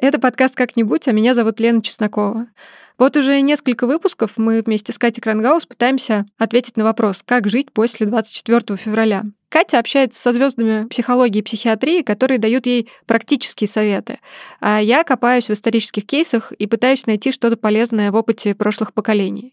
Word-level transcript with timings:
Это 0.00 0.20
подкаст 0.20 0.54
«Как-нибудь», 0.54 1.08
а 1.08 1.12
меня 1.12 1.34
зовут 1.34 1.58
Лена 1.58 1.82
Чеснокова. 1.82 2.46
Вот 2.98 3.16
уже 3.16 3.40
несколько 3.40 3.84
выпусков 3.84 4.34
мы 4.36 4.62
вместе 4.64 4.92
с 4.92 4.98
Катей 4.98 5.20
Крангаус 5.20 5.66
пытаемся 5.66 6.24
ответить 6.38 6.76
на 6.76 6.84
вопрос, 6.84 7.24
как 7.26 7.48
жить 7.48 7.72
после 7.72 8.06
24 8.06 8.76
февраля. 8.76 9.24
Катя 9.48 9.80
общается 9.80 10.20
со 10.20 10.32
звездами 10.32 10.86
психологии 10.86 11.40
и 11.40 11.42
психиатрии, 11.42 12.02
которые 12.02 12.38
дают 12.38 12.66
ей 12.66 12.88
практические 13.06 13.66
советы. 13.66 14.20
А 14.60 14.80
я 14.80 15.02
копаюсь 15.02 15.48
в 15.48 15.52
исторических 15.52 16.06
кейсах 16.06 16.52
и 16.52 16.68
пытаюсь 16.68 17.06
найти 17.06 17.32
что-то 17.32 17.56
полезное 17.56 18.12
в 18.12 18.16
опыте 18.16 18.54
прошлых 18.54 18.92
поколений. 18.94 19.52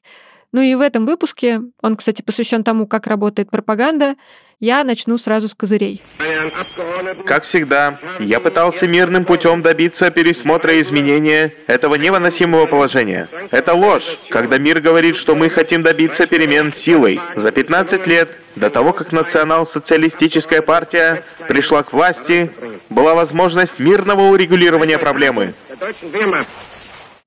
Ну 0.55 0.61
и 0.61 0.73
в 0.73 0.79
этом 0.79 1.05
выпуске, 1.05 1.59
он, 1.81 1.97
кстати, 1.97 2.21
посвящен 2.21 2.63
тому, 2.63 2.87
как 2.87 3.07
работает 3.07 3.51
пропаганда, 3.51 4.15
я 4.61 4.85
начну 4.85 5.17
сразу 5.17 5.49
с 5.49 5.53
козырей. 5.53 6.01
Как 7.25 7.43
всегда, 7.43 7.99
я 8.21 8.39
пытался 8.39 8.87
мирным 8.87 9.25
путем 9.25 9.61
добиться 9.61 10.09
пересмотра 10.11 10.71
и 10.71 10.81
изменения 10.81 11.53
этого 11.67 11.95
невыносимого 11.95 12.67
положения. 12.67 13.27
Это 13.51 13.73
ложь, 13.73 14.17
когда 14.29 14.57
мир 14.57 14.79
говорит, 14.79 15.17
что 15.17 15.35
мы 15.35 15.49
хотим 15.49 15.83
добиться 15.83 16.25
перемен 16.25 16.71
силой. 16.71 17.19
За 17.35 17.51
15 17.51 18.07
лет 18.07 18.39
до 18.55 18.69
того, 18.69 18.93
как 18.93 19.11
национал-социалистическая 19.11 20.61
партия 20.61 21.25
пришла 21.49 21.83
к 21.83 21.91
власти, 21.91 22.49
была 22.89 23.13
возможность 23.13 23.77
мирного 23.77 24.29
урегулирования 24.29 24.99
проблемы. 24.99 25.53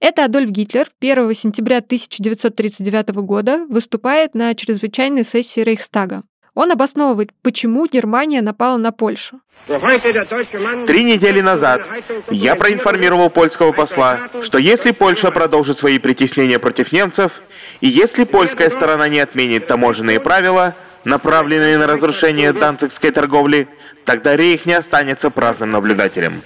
Это 0.01 0.27
Адольф 0.27 0.51
Гитлер 0.51 0.87
1 1.01 1.35
сентября 1.35 1.79
1939 1.79 3.17
года 3.17 3.67
выступает 3.69 4.33
на 4.33 4.55
чрезвычайной 4.55 5.25
сессии 5.25 5.61
Рейхстага. 5.61 6.23
Он 6.55 6.71
обосновывает, 6.71 7.31
почему 7.43 7.85
Германия 7.87 8.41
напала 8.41 8.77
на 8.77 8.93
Польшу. 8.93 9.41
Три 9.67 11.05
недели 11.05 11.41
назад 11.41 11.85
я 12.31 12.55
проинформировал 12.55 13.29
польского 13.29 13.73
посла, 13.73 14.31
что 14.41 14.59
если 14.59 14.93
Польша 14.93 15.33
продолжит 15.33 15.79
свои 15.79 15.99
притеснения 15.99 16.61
против 16.61 16.93
немцев, 16.93 17.43
и 17.81 17.89
если 17.89 18.23
польская 18.23 18.71
сторона 18.71 19.09
не 19.09 19.19
отменит 19.19 19.67
таможенные 19.67 20.21
правила, 20.21 20.77
направленные 21.05 21.77
на 21.77 21.89
разрушение 21.89 22.53
данцигской 22.53 23.11
торговли, 23.11 23.69
тогда 24.05 24.37
Рейх 24.37 24.65
не 24.65 24.75
останется 24.75 25.31
праздным 25.31 25.71
наблюдателем. 25.71 26.45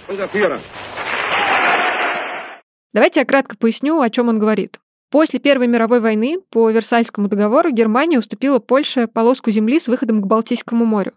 Давайте 2.92 3.20
я 3.20 3.26
кратко 3.26 3.56
поясню, 3.56 4.00
о 4.00 4.10
чем 4.10 4.28
он 4.28 4.38
говорит. 4.38 4.78
После 5.10 5.38
Первой 5.38 5.66
мировой 5.66 6.00
войны 6.00 6.38
по 6.50 6.70
Версальскому 6.70 7.28
договору 7.28 7.70
Германия 7.70 8.18
уступила 8.18 8.58
Польше 8.58 9.06
полоску 9.06 9.50
земли 9.50 9.78
с 9.78 9.88
выходом 9.88 10.22
к 10.22 10.26
Балтийскому 10.26 10.84
морю. 10.84 11.12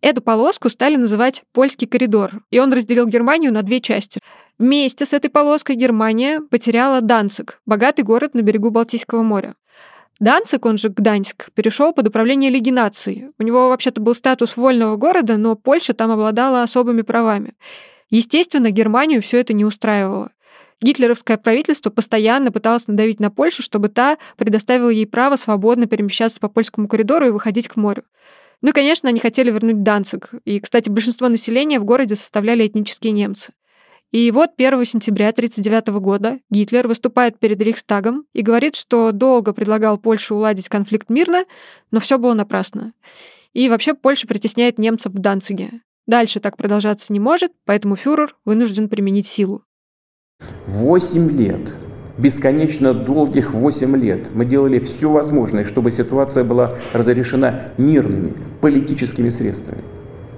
Эту 0.00 0.20
полоску 0.20 0.68
стали 0.68 0.96
называть 0.96 1.44
«Польский 1.52 1.86
коридор», 1.86 2.42
и 2.50 2.58
он 2.58 2.72
разделил 2.72 3.06
Германию 3.06 3.52
на 3.52 3.62
две 3.62 3.80
части. 3.80 4.20
Вместе 4.58 5.04
с 5.04 5.12
этой 5.12 5.30
полоской 5.30 5.76
Германия 5.76 6.40
потеряла 6.40 7.00
Данциг, 7.00 7.60
богатый 7.66 8.02
город 8.02 8.34
на 8.34 8.40
берегу 8.40 8.70
Балтийского 8.70 9.22
моря. 9.22 9.54
Данциг, 10.18 10.64
он 10.64 10.78
же 10.78 10.88
Гданьск, 10.88 11.50
перешел 11.52 11.92
под 11.92 12.08
управление 12.08 12.50
Лиги 12.50 12.70
наций. 12.70 13.26
У 13.38 13.42
него 13.42 13.68
вообще-то 13.68 14.00
был 14.00 14.14
статус 14.14 14.56
вольного 14.56 14.96
города, 14.96 15.36
но 15.36 15.56
Польша 15.56 15.92
там 15.92 16.10
обладала 16.10 16.62
особыми 16.62 17.02
правами. 17.02 17.54
Естественно, 18.10 18.70
Германию 18.70 19.20
все 19.20 19.40
это 19.40 19.52
не 19.52 19.64
устраивало. 19.64 20.30
Гитлеровское 20.82 21.38
правительство 21.38 21.90
постоянно 21.90 22.52
пыталось 22.52 22.86
надавить 22.86 23.18
на 23.18 23.30
Польшу, 23.30 23.62
чтобы 23.62 23.88
та 23.88 24.18
предоставила 24.36 24.90
ей 24.90 25.06
право 25.06 25.36
свободно 25.36 25.86
перемещаться 25.86 26.38
по 26.38 26.48
польскому 26.48 26.86
коридору 26.86 27.26
и 27.26 27.30
выходить 27.30 27.68
к 27.68 27.76
морю. 27.76 28.04
Ну 28.62 28.70
и, 28.70 28.72
конечно, 28.72 29.08
они 29.08 29.20
хотели 29.20 29.50
вернуть 29.50 29.82
Данциг. 29.82 30.32
И, 30.44 30.60
кстати, 30.60 30.90
большинство 30.90 31.28
населения 31.28 31.80
в 31.80 31.84
городе 31.84 32.14
составляли 32.14 32.66
этнические 32.66 33.12
немцы. 33.12 33.52
И 34.12 34.30
вот 34.30 34.50
1 34.56 34.84
сентября 34.84 35.28
1939 35.30 36.00
года 36.00 36.38
Гитлер 36.50 36.86
выступает 36.86 37.38
перед 37.38 37.60
Рейхстагом 37.60 38.24
и 38.32 38.42
говорит, 38.42 38.76
что 38.76 39.12
долго 39.12 39.52
предлагал 39.52 39.98
Польше 39.98 40.34
уладить 40.34 40.68
конфликт 40.68 41.10
мирно, 41.10 41.44
но 41.90 42.00
все 42.00 42.18
было 42.18 42.34
напрасно. 42.34 42.92
И 43.52 43.68
вообще 43.68 43.94
Польша 43.94 44.26
притесняет 44.26 44.78
немцев 44.78 45.12
в 45.12 45.18
Данциге. 45.18 45.80
Дальше 46.06 46.38
так 46.38 46.56
продолжаться 46.56 47.12
не 47.12 47.18
может, 47.18 47.52
поэтому 47.64 47.96
фюрер 47.96 48.36
вынужден 48.44 48.88
применить 48.88 49.26
силу. 49.26 49.64
Восемь 50.66 51.30
лет, 51.30 51.60
бесконечно 52.18 52.92
долгих 52.92 53.54
восемь 53.54 53.96
лет 53.96 54.28
мы 54.34 54.44
делали 54.44 54.78
все 54.80 55.10
возможное, 55.10 55.64
чтобы 55.64 55.90
ситуация 55.90 56.44
была 56.44 56.74
разрешена 56.92 57.68
мирными 57.78 58.34
политическими 58.60 59.30
средствами. 59.30 59.82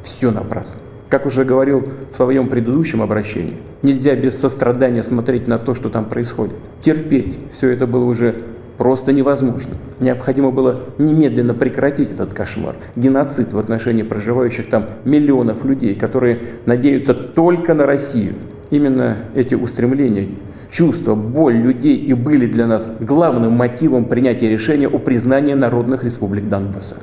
Все 0.03 0.31
напрасно. 0.31 0.81
Как 1.09 1.27
уже 1.27 1.45
говорил 1.45 1.83
в 2.13 2.15
своем 2.15 2.49
предыдущем 2.49 3.03
обращении, 3.03 3.57
нельзя 3.83 4.15
без 4.15 4.39
сострадания 4.39 5.03
смотреть 5.03 5.49
на 5.49 5.59
то, 5.59 5.75
что 5.75 5.89
там 5.89 6.05
происходит. 6.05 6.57
Терпеть 6.83 7.51
все 7.51 7.71
это 7.71 7.87
было 7.87 8.05
уже 8.05 8.37
просто 8.77 9.13
невозможно. 9.13 9.73
Необходимо 9.99 10.53
было 10.53 10.83
немедленно 10.99 11.55
прекратить 11.55 12.13
этот 12.13 12.33
кошмар. 12.33 12.77
Геноцид 12.95 13.55
в 13.55 13.59
отношении 13.59 14.03
проживающих 14.03 14.69
там 14.69 14.87
миллионов 15.05 15.65
людей, 15.65 15.95
которые 15.95 16.39
надеются 16.67 17.15
только 17.15 17.75
на 17.75 17.87
Россию. 17.87 18.35
Именно 18.71 19.31
эти 19.35 19.55
устремления, 19.55 20.29
чувства, 20.71 21.15
боль 21.15 21.57
людей 21.57 21.97
и 21.97 22.13
были 22.13 22.47
для 22.47 22.67
нас 22.67 22.91
главным 23.01 23.53
мотивом 23.53 24.05
принятия 24.05 24.49
решения 24.49 24.89
о 24.89 24.99
признании 24.99 25.55
народных 25.55 26.05
республик 26.05 26.49
Донбасса. 26.49 26.97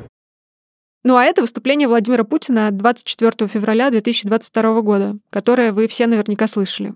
Ну 1.04 1.18
а 1.18 1.24
это 1.24 1.42
выступление 1.42 1.88
Владимира 1.88 2.24
Путина 2.24 2.72
24 2.72 3.48
февраля 3.48 3.92
2022 3.92 4.82
года, 4.82 5.18
которое 5.30 5.72
вы 5.72 5.88
все 5.88 6.08
наверняка 6.08 6.48
слышали. 6.48 6.94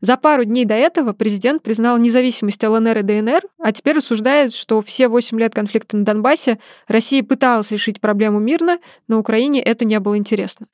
За 0.00 0.16
пару 0.16 0.44
дней 0.44 0.64
до 0.64 0.74
этого 0.74 1.12
президент 1.12 1.62
признал 1.62 1.98
независимость 1.98 2.62
ЛНР 2.64 2.98
и 2.98 3.02
ДНР, 3.02 3.42
а 3.58 3.72
теперь 3.72 3.96
рассуждает, 3.96 4.54
что 4.54 4.80
все 4.80 5.08
8 5.08 5.38
лет 5.38 5.54
конфликта 5.54 5.96
на 5.96 6.04
Донбассе 6.04 6.58
Россия 6.88 7.22
пыталась 7.22 7.70
решить 7.70 8.00
проблему 8.00 8.38
мирно, 8.38 8.78
но 9.08 9.18
Украине 9.18 9.60
это 9.62 9.84
не 9.84 10.00
было 10.00 10.16
интересно. 10.16 10.66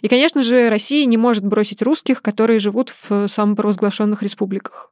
И, 0.00 0.08
конечно 0.08 0.42
же, 0.42 0.68
Россия 0.68 1.06
не 1.06 1.16
может 1.16 1.46
бросить 1.46 1.82
русских, 1.82 2.22
которые 2.22 2.58
живут 2.58 2.90
в 2.90 3.28
самопровозглашенных 3.28 4.22
республиках. 4.22 4.90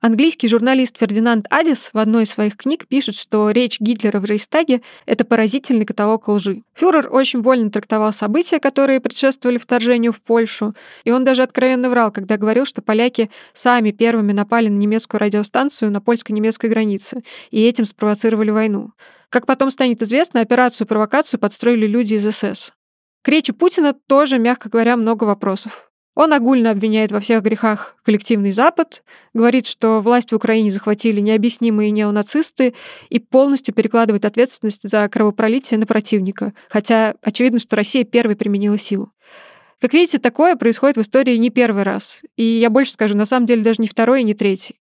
Английский 0.00 0.46
журналист 0.46 0.96
Фердинанд 0.96 1.46
Адис 1.50 1.90
в 1.92 1.98
одной 1.98 2.22
из 2.22 2.30
своих 2.30 2.56
книг 2.56 2.86
пишет, 2.86 3.16
что 3.16 3.50
речь 3.50 3.80
Гитлера 3.80 4.20
в 4.20 4.24
Рейхстаге— 4.26 4.80
это 5.06 5.24
поразительный 5.24 5.84
каталог 5.84 6.28
лжи. 6.28 6.62
Фюрер 6.74 7.08
очень 7.10 7.42
вольно 7.42 7.68
трактовал 7.68 8.12
события, 8.12 8.60
которые 8.60 9.00
предшествовали 9.00 9.58
вторжению 9.58 10.12
в 10.12 10.22
Польшу, 10.22 10.76
и 11.02 11.10
он 11.10 11.24
даже 11.24 11.42
откровенно 11.42 11.90
врал, 11.90 12.12
когда 12.12 12.36
говорил, 12.36 12.64
что 12.64 12.80
поляки 12.80 13.28
сами 13.52 13.90
первыми 13.90 14.30
напали 14.30 14.68
на 14.68 14.76
немецкую 14.76 15.18
радиостанцию 15.18 15.90
на 15.90 16.00
польско-немецкой 16.00 16.70
границе 16.70 17.24
и 17.50 17.60
этим 17.60 17.84
спровоцировали 17.84 18.50
войну. 18.50 18.92
Как 19.30 19.46
потом 19.46 19.72
станет 19.72 20.00
известно, 20.00 20.40
операцию-провокацию 20.42 21.40
подстроили 21.40 21.88
люди 21.88 22.14
из 22.14 22.36
СС. 22.36 22.70
К 23.22 23.28
речи 23.30 23.52
Путина 23.52 23.94
тоже, 24.06 24.38
мягко 24.38 24.68
говоря, 24.68 24.96
много 24.96 25.24
вопросов. 25.24 25.87
Он 26.18 26.32
огульно 26.32 26.72
обвиняет 26.72 27.12
во 27.12 27.20
всех 27.20 27.44
грехах 27.44 27.94
коллективный 28.02 28.50
Запад, 28.50 29.04
говорит, 29.34 29.68
что 29.68 30.00
власть 30.00 30.32
в 30.32 30.34
Украине 30.34 30.72
захватили 30.72 31.20
необъяснимые 31.20 31.92
неонацисты 31.92 32.74
и 33.08 33.20
полностью 33.20 33.72
перекладывает 33.72 34.24
ответственность 34.24 34.88
за 34.88 35.08
кровопролитие 35.08 35.78
на 35.78 35.86
противника, 35.86 36.54
хотя 36.68 37.14
очевидно, 37.22 37.60
что 37.60 37.76
Россия 37.76 38.02
первой 38.02 38.34
применила 38.34 38.76
силу. 38.76 39.12
Как 39.80 39.92
видите, 39.92 40.18
такое 40.18 40.56
происходит 40.56 40.96
в 40.96 41.02
истории 41.02 41.36
не 41.36 41.50
первый 41.50 41.84
раз. 41.84 42.22
И 42.36 42.42
я 42.42 42.68
больше 42.68 42.90
скажу, 42.90 43.16
на 43.16 43.24
самом 43.24 43.46
деле 43.46 43.62
даже 43.62 43.80
не 43.80 43.86
второй 43.86 44.22
и 44.22 44.24
не 44.24 44.34
третий. 44.34 44.80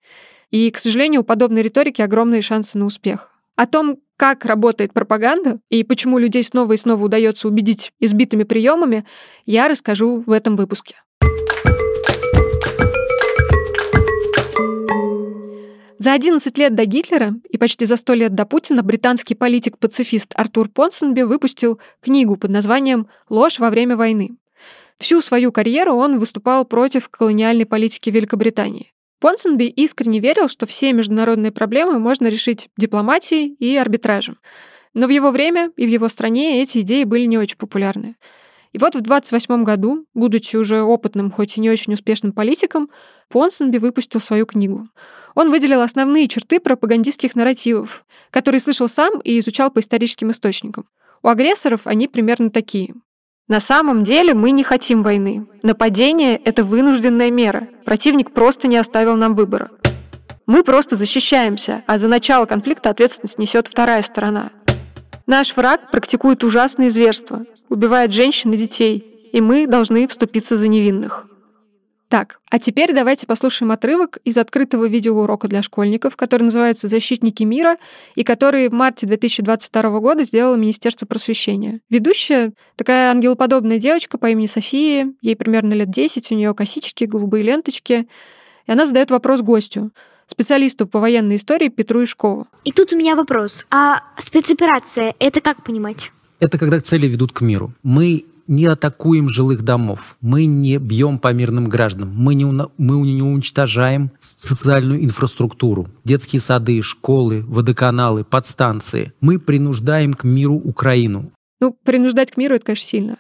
И, 0.50 0.72
к 0.72 0.80
сожалению, 0.80 1.22
у 1.22 1.24
подобной 1.24 1.62
риторики 1.62 2.02
огромные 2.02 2.42
шансы 2.42 2.80
на 2.80 2.86
успех. 2.86 3.30
О 3.56 3.68
том, 3.68 3.98
как 4.16 4.44
работает 4.44 4.92
пропаганда 4.92 5.60
и 5.70 5.84
почему 5.84 6.18
людей 6.18 6.44
снова 6.44 6.74
и 6.74 6.78
снова 6.78 7.04
удается 7.04 7.48
убедить 7.48 7.94
избитыми 8.00 8.44
приемами, 8.44 9.06
я 9.46 9.68
расскажу 9.68 10.24
в 10.26 10.32
этом 10.32 10.56
выпуске. 10.56 10.96
За 16.00 16.14
11 16.14 16.56
лет 16.60 16.76
до 16.76 16.86
Гитлера 16.86 17.34
и 17.50 17.58
почти 17.58 17.86
за 17.86 17.98
100 17.98 18.14
лет 18.14 18.36
до 18.36 18.46
Путина 18.46 18.84
британский 18.84 19.34
политик-пацифист 19.34 20.32
Артур 20.36 20.70
Понсенби 20.70 21.22
выпустил 21.22 21.80
книгу 22.02 22.38
под 22.38 22.52
названием 22.52 23.08
«Ложь 23.30 23.58
во 23.58 23.72
время 23.72 23.98
войны». 23.98 24.38
Всю 25.00 25.22
свою 25.22 25.52
карьеру 25.52 25.96
он 25.96 26.20
выступал 26.20 26.66
против 26.66 27.10
колониальной 27.10 27.66
политики 27.66 28.12
Великобритании. 28.12 28.94
Понсенби 29.20 29.64
искренне 29.64 30.20
верил, 30.20 30.48
что 30.48 30.68
все 30.68 30.94
международные 30.94 31.52
проблемы 31.52 31.98
можно 31.98 32.28
решить 32.28 32.70
дипломатией 32.78 33.56
и 33.60 33.76
арбитражем. 33.76 34.38
Но 34.94 35.08
в 35.08 35.10
его 35.10 35.32
время 35.32 35.72
и 35.78 35.88
в 35.88 35.90
его 35.90 36.10
стране 36.10 36.62
эти 36.62 36.80
идеи 36.82 37.06
были 37.06 37.26
не 37.26 37.40
очень 37.40 37.58
популярны. 37.58 38.18
И 38.72 38.78
вот 38.78 38.96
в 38.96 39.02
28 39.02 39.64
году, 39.64 40.06
будучи 40.14 40.58
уже 40.58 40.84
опытным, 40.84 41.32
хоть 41.32 41.58
и 41.58 41.62
не 41.62 41.72
очень 41.72 41.94
успешным 41.94 42.34
политиком, 42.34 42.92
Понсенби 43.30 43.80
выпустил 43.80 44.20
свою 44.20 44.46
книгу. 44.46 44.88
Он 45.38 45.52
выделил 45.52 45.82
основные 45.82 46.28
черты 46.28 46.60
пропагандистских 46.60 47.36
нарративов, 47.36 48.06
которые 48.32 48.60
слышал 48.60 48.88
сам 48.88 49.20
и 49.20 49.38
изучал 49.38 49.70
по 49.70 49.82
историческим 49.82 50.32
источникам. 50.32 50.88
У 51.22 51.28
агрессоров 51.28 51.82
они 51.86 52.08
примерно 52.08 52.50
такие. 52.50 52.96
На 53.48 53.60
самом 53.60 54.04
деле 54.04 54.34
мы 54.34 54.50
не 54.50 54.64
хотим 54.64 55.04
войны. 55.04 55.46
Нападение— 55.62 56.38
это 56.44 56.64
вынужденная 56.64 57.30
мера. 57.30 57.68
Противник 57.86 58.32
просто 58.32 58.68
не 58.68 58.78
оставил 58.78 59.16
нам 59.16 59.36
выбора. 59.36 59.70
Мы 60.48 60.64
просто 60.64 60.96
защищаемся, 60.96 61.84
а 61.86 62.00
за 62.00 62.08
начало 62.08 62.48
конфликта 62.48 62.90
ответственность 62.90 63.38
несет 63.38 63.68
вторая 63.68 64.02
сторона. 64.02 64.50
Наш 65.28 65.56
враг 65.56 65.92
практикует 65.92 66.44
ужасные 66.44 66.90
зверства, 66.90 67.46
убивает 67.70 68.12
женщин 68.12 68.54
и 68.54 68.58
детей, 68.58 69.30
и 69.32 69.40
мы 69.40 69.68
должны 69.68 70.08
вступиться 70.08 70.58
за 70.58 70.68
невинных. 70.68 71.28
Так, 72.10 72.40
а 72.50 72.58
теперь 72.58 72.94
давайте 72.94 73.28
послушаем 73.28 73.72
отрывок 73.72 74.18
из 74.24 74.38
открытого 74.38 74.86
видеоурока 74.88 75.50
для 75.50 75.62
школьников, 75.62 76.16
который 76.16 76.44
называется 76.44 76.88
«Защитники 76.88 77.44
мира» 77.44 77.78
и 78.16 78.24
который 78.24 78.70
в 78.70 78.74
марте 78.74 79.06
2022 79.06 80.00
года 80.00 80.24
сделало 80.24 80.56
Министерство 80.56 81.06
просвещения. 81.06 81.82
Ведущая— 81.90 82.54
такая 82.78 83.12
ангелоподобная 83.12 83.78
девочка 83.78 84.18
по 84.18 84.28
имени 84.28 84.46
София, 84.46 85.12
ей 85.22 85.36
примерно 85.36 85.74
лет 85.74 85.90
10, 85.90 86.32
у 86.32 86.36
нее 86.36 86.54
косички, 86.54 87.04
голубые 87.04 87.44
ленточки, 87.44 88.08
и 88.68 88.72
она 88.72 88.86
задает 88.86 89.12
вопрос 89.12 89.42
гостю 89.42 89.92
специалисту 90.28 90.88
по 90.88 91.00
военной 91.00 91.38
истории 91.38 91.70
Петру 91.70 92.04
Ишкову. 92.04 92.48
И 92.66 92.72
тут 92.72 92.94
у 92.94 92.98
меня 92.98 93.16
вопрос. 93.16 93.66
А 93.72 94.02
спецоперация— 94.20 95.16
это 95.20 95.42
как 95.42 95.64
понимать? 95.64 96.12
Это 96.40 96.58
когда 96.58 96.80
цели 96.80 97.08
ведут 97.08 97.32
к 97.32 97.42
миру. 97.42 97.74
Мы 97.82 98.26
не 98.48 98.66
атакуем 98.66 99.30
жилых 99.30 99.64
домов, 99.64 100.18
мы 100.22 100.46
не 100.46 100.78
бьем 100.78 101.20
по 101.20 101.34
мирным 101.34 101.70
гражданам, 101.70 102.14
мы 102.16 102.36
не, 102.36 102.46
мы 102.46 103.08
не 103.08 103.22
уничтожаем 103.22 104.12
социальную 104.20 105.04
инфраструктуру, 105.04 105.88
детские 106.04 106.42
сады, 106.42 106.82
школы, 106.82 107.44
водоканалы, 107.48 108.24
подстанции. 108.24 109.14
Мы 109.22 109.40
принуждаем 109.40 110.14
к 110.14 110.24
миру 110.24 110.56
Украину. 110.56 111.32
Ну, 111.60 111.76
принуждать 111.84 112.32
к 112.32 112.38
миру— 112.38 112.56
это, 112.58 112.66
конечно, 112.66 112.86
сильно. 112.86 113.18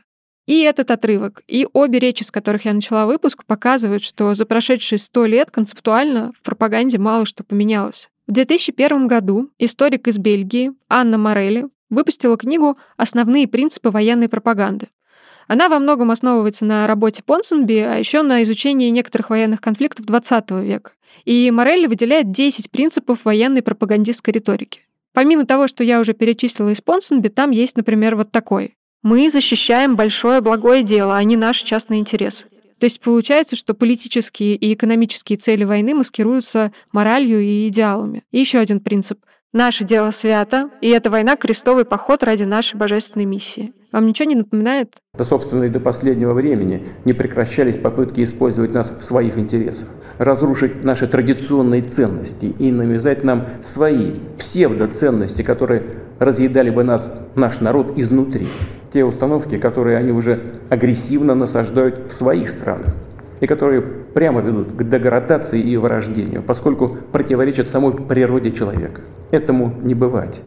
И 0.47 0.61
этот 0.61 0.91
отрывок, 0.91 1.43
и 1.47 1.67
обе 1.73 1.99
речи, 1.99 2.23
с 2.23 2.31
которых 2.31 2.63
я 2.63 2.73
начала 2.73 3.05
выпуск, 3.05 3.43
показывают, 3.45 4.01
что 4.01 4.33
за 4.33 4.45
прошедшие 4.45 4.97
сто 4.97 5.25
лет 5.25 5.51
концептуально 5.51 6.31
в 6.39 6.41
пропаганде 6.41 6.97
мало 6.97 7.25
что 7.25 7.43
поменялось. 7.43 8.09
В 8.27 8.31
2001 8.31 9.07
году 9.07 9.49
историк 9.59 10.07
из 10.07 10.17
Бельгии 10.17 10.71
Анна 10.89 11.17
Морелли 11.17 11.67
выпустила 11.89 12.37
книгу 12.37 12.77
«Основные 12.95 13.47
принципы 13.47 13.89
военной 13.89 14.29
пропаганды». 14.29 14.87
Она 15.47 15.69
во 15.69 15.79
многом 15.79 16.11
основывается 16.11 16.65
на 16.65 16.85
работе 16.87 17.23
Понсенби, 17.23 17.77
а 17.79 17.95
еще 17.95 18.21
на 18.21 18.43
изучении 18.43 18.89
некоторых 18.89 19.29
военных 19.29 19.61
конфликтов 19.61 20.05
XX 20.05 20.63
века. 20.63 20.91
И 21.25 21.49
Морелли 21.51 21.87
выделяет 21.87 22.31
10 22.31 22.69
принципов 22.69 23.25
военной 23.25 23.61
пропагандистской 23.61 24.33
риторики. 24.33 24.81
Помимо 25.13 25.45
того, 25.45 25.67
что 25.67 25.83
я 25.83 25.99
уже 25.99 26.13
перечислила 26.13 26.69
из 26.69 26.81
Понсенби, 26.81 27.29
там 27.29 27.51
есть, 27.51 27.77
например, 27.77 28.15
вот 28.15 28.31
такой. 28.31 28.75
«Мы 29.03 29.29
защищаем 29.29 29.95
большое 29.95 30.41
благое 30.41 30.83
дело, 30.83 31.15
а 31.15 31.23
не 31.23 31.37
наш 31.37 31.61
частный 31.63 31.99
интерес». 31.99 32.45
То 32.79 32.85
есть 32.85 33.01
получается, 33.01 33.55
что 33.55 33.73
политические 33.73 34.55
и 34.55 34.73
экономические 34.73 35.37
цели 35.37 35.63
войны 35.63 35.95
маскируются 35.95 36.71
моралью 36.91 37.41
и 37.41 37.67
идеалами. 37.67 38.23
И 38.31 38.39
еще 38.39 38.59
один 38.59 38.79
принцип. 38.79 39.19
Наше 39.53 39.83
дело 39.83 40.11
свято, 40.11 40.69
и 40.81 40.89
эта 40.89 41.09
война— 41.09 41.35
крестовый 41.37 41.85
поход 41.85 42.21
ради 42.21 42.43
нашей 42.43 42.75
божественной 42.75 43.25
миссии. 43.25 43.73
Вам 43.91 44.05
ничего 44.05 44.29
не 44.29 44.35
напоминает? 44.35 44.95
Да, 45.17 45.23
собственно, 45.23 45.63
и 45.63 45.69
до 45.69 45.79
последнего 45.79 46.33
времени 46.33 46.83
не 47.05 47.13
прекращались 47.13 47.77
попытки 47.77 48.21
использовать 48.23 48.73
нас 48.73 48.91
в 48.99 49.03
своих 49.03 49.37
интересах, 49.37 49.87
разрушить 50.17 50.83
наши 50.83 51.07
традиционные 51.07 51.81
ценности 51.81 52.53
и 52.59 52.71
навязать 52.71 53.23
нам 53.23 53.45
свои 53.63 54.13
псевдоценности, 54.37 55.41
которые 55.41 55.83
разъедали 56.19 56.69
бы 56.69 56.83
нас, 56.83 57.13
наш 57.35 57.61
народ, 57.61 57.97
изнутри. 57.97 58.47
Те 58.91 59.05
установки, 59.05 59.57
которые 59.57 59.97
они 59.97 60.11
уже 60.11 60.41
агрессивно 60.69 61.35
насаждают 61.35 62.09
в 62.09 62.13
своих 62.13 62.49
странах 62.49 62.93
и 63.39 63.47
которые 63.47 63.81
прямо 63.81 64.41
ведут 64.41 64.71
к 64.73 64.83
деградации 64.83 65.61
и 65.61 65.77
вырождению, 65.77 66.43
поскольку 66.43 66.89
противоречат 66.89 67.69
самой 67.69 67.93
природе 67.93 68.51
человека. 68.51 69.01
Этому 69.31 69.73
не 69.81 69.93
бывать. 69.93 70.41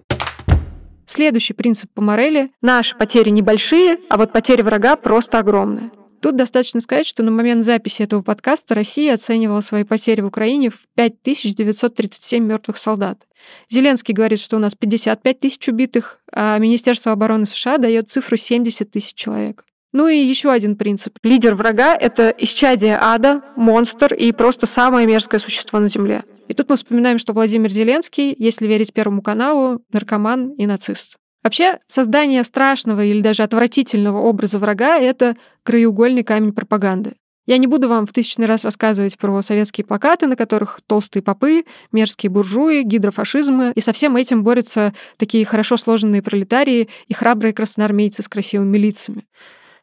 Следующий 1.10 1.54
принцип 1.54 1.90
по 1.92 2.00
Морели– 2.00 2.52
наши 2.62 2.96
потери 2.96 3.30
небольшие, 3.30 3.98
а 4.08 4.16
вот 4.16 4.32
потери 4.32 4.62
врага 4.62 4.94
просто 4.94 5.40
огромные. 5.40 5.90
Тут 6.22 6.36
достаточно 6.36 6.80
сказать, 6.80 7.04
что 7.04 7.24
на 7.24 7.32
момент 7.32 7.64
записи 7.64 8.02
этого 8.02 8.22
подкаста 8.22 8.76
Россия 8.76 9.14
оценивала 9.14 9.60
свои 9.60 9.82
потери 9.82 10.20
в 10.20 10.26
Украине 10.26 10.70
в 10.70 10.86
5937 10.94 12.44
мертвых 12.44 12.78
солдат. 12.78 13.26
Зеленский 13.68 14.14
говорит, 14.14 14.38
что 14.38 14.54
у 14.54 14.60
нас 14.60 14.76
55 14.76 15.40
тысяч 15.40 15.66
убитых, 15.66 16.20
а 16.32 16.56
Министерство 16.58 17.10
обороны 17.10 17.44
США 17.44 17.78
дает 17.78 18.08
цифру 18.08 18.36
70 18.36 18.88
тысяч 18.88 19.14
человек. 19.14 19.64
Ну 19.92 20.06
и 20.06 20.16
еще 20.16 20.52
один 20.52 20.76
принцип. 20.76 21.16
Лидер 21.24 21.56
врага— 21.56 21.96
это 22.00 22.32
исчадие 22.38 22.96
ада, 23.00 23.42
монстр 23.56 24.14
и 24.14 24.30
просто 24.30 24.66
самое 24.66 25.06
мерзкое 25.06 25.40
существо 25.40 25.80
на 25.80 25.88
Земле. 25.88 26.24
И 26.46 26.54
тут 26.54 26.68
мы 26.68 26.76
вспоминаем, 26.76 27.18
что 27.18 27.32
Владимир 27.32 27.70
Зеленский, 27.70 28.34
если 28.38 28.66
верить 28.66 28.92
Первому 28.92 29.20
каналу, 29.20 29.82
наркоман 29.92 30.50
и 30.52 30.66
нацист. 30.66 31.16
Вообще, 31.42 31.78
создание 31.86 32.44
страшного 32.44 33.04
или 33.04 33.20
даже 33.20 33.42
отвратительного 33.42 34.18
образа 34.18 34.58
врага— 34.58 34.96
это 34.98 35.36
краеугольный 35.64 36.22
камень 36.22 36.52
пропаганды. 36.52 37.14
Я 37.46 37.56
не 37.58 37.66
буду 37.66 37.88
вам 37.88 38.06
в 38.06 38.12
тысячный 38.12 38.46
раз 38.46 38.64
рассказывать 38.64 39.18
про 39.18 39.42
советские 39.42 39.84
плакаты, 39.84 40.28
на 40.28 40.36
которых 40.36 40.80
толстые 40.86 41.22
попы, 41.22 41.64
мерзкие 41.90 42.30
буржуи, 42.30 42.82
гидрофашизмы, 42.82 43.72
и 43.74 43.80
со 43.80 43.92
всем 43.92 44.14
этим 44.16 44.44
борются 44.44 44.94
такие 45.16 45.44
хорошо 45.44 45.76
сложенные 45.76 46.22
пролетарии 46.22 46.88
и 47.08 47.14
храбрые 47.14 47.52
красноармейцы 47.52 48.22
с 48.22 48.28
красивыми 48.28 48.78
лицами. 48.78 49.24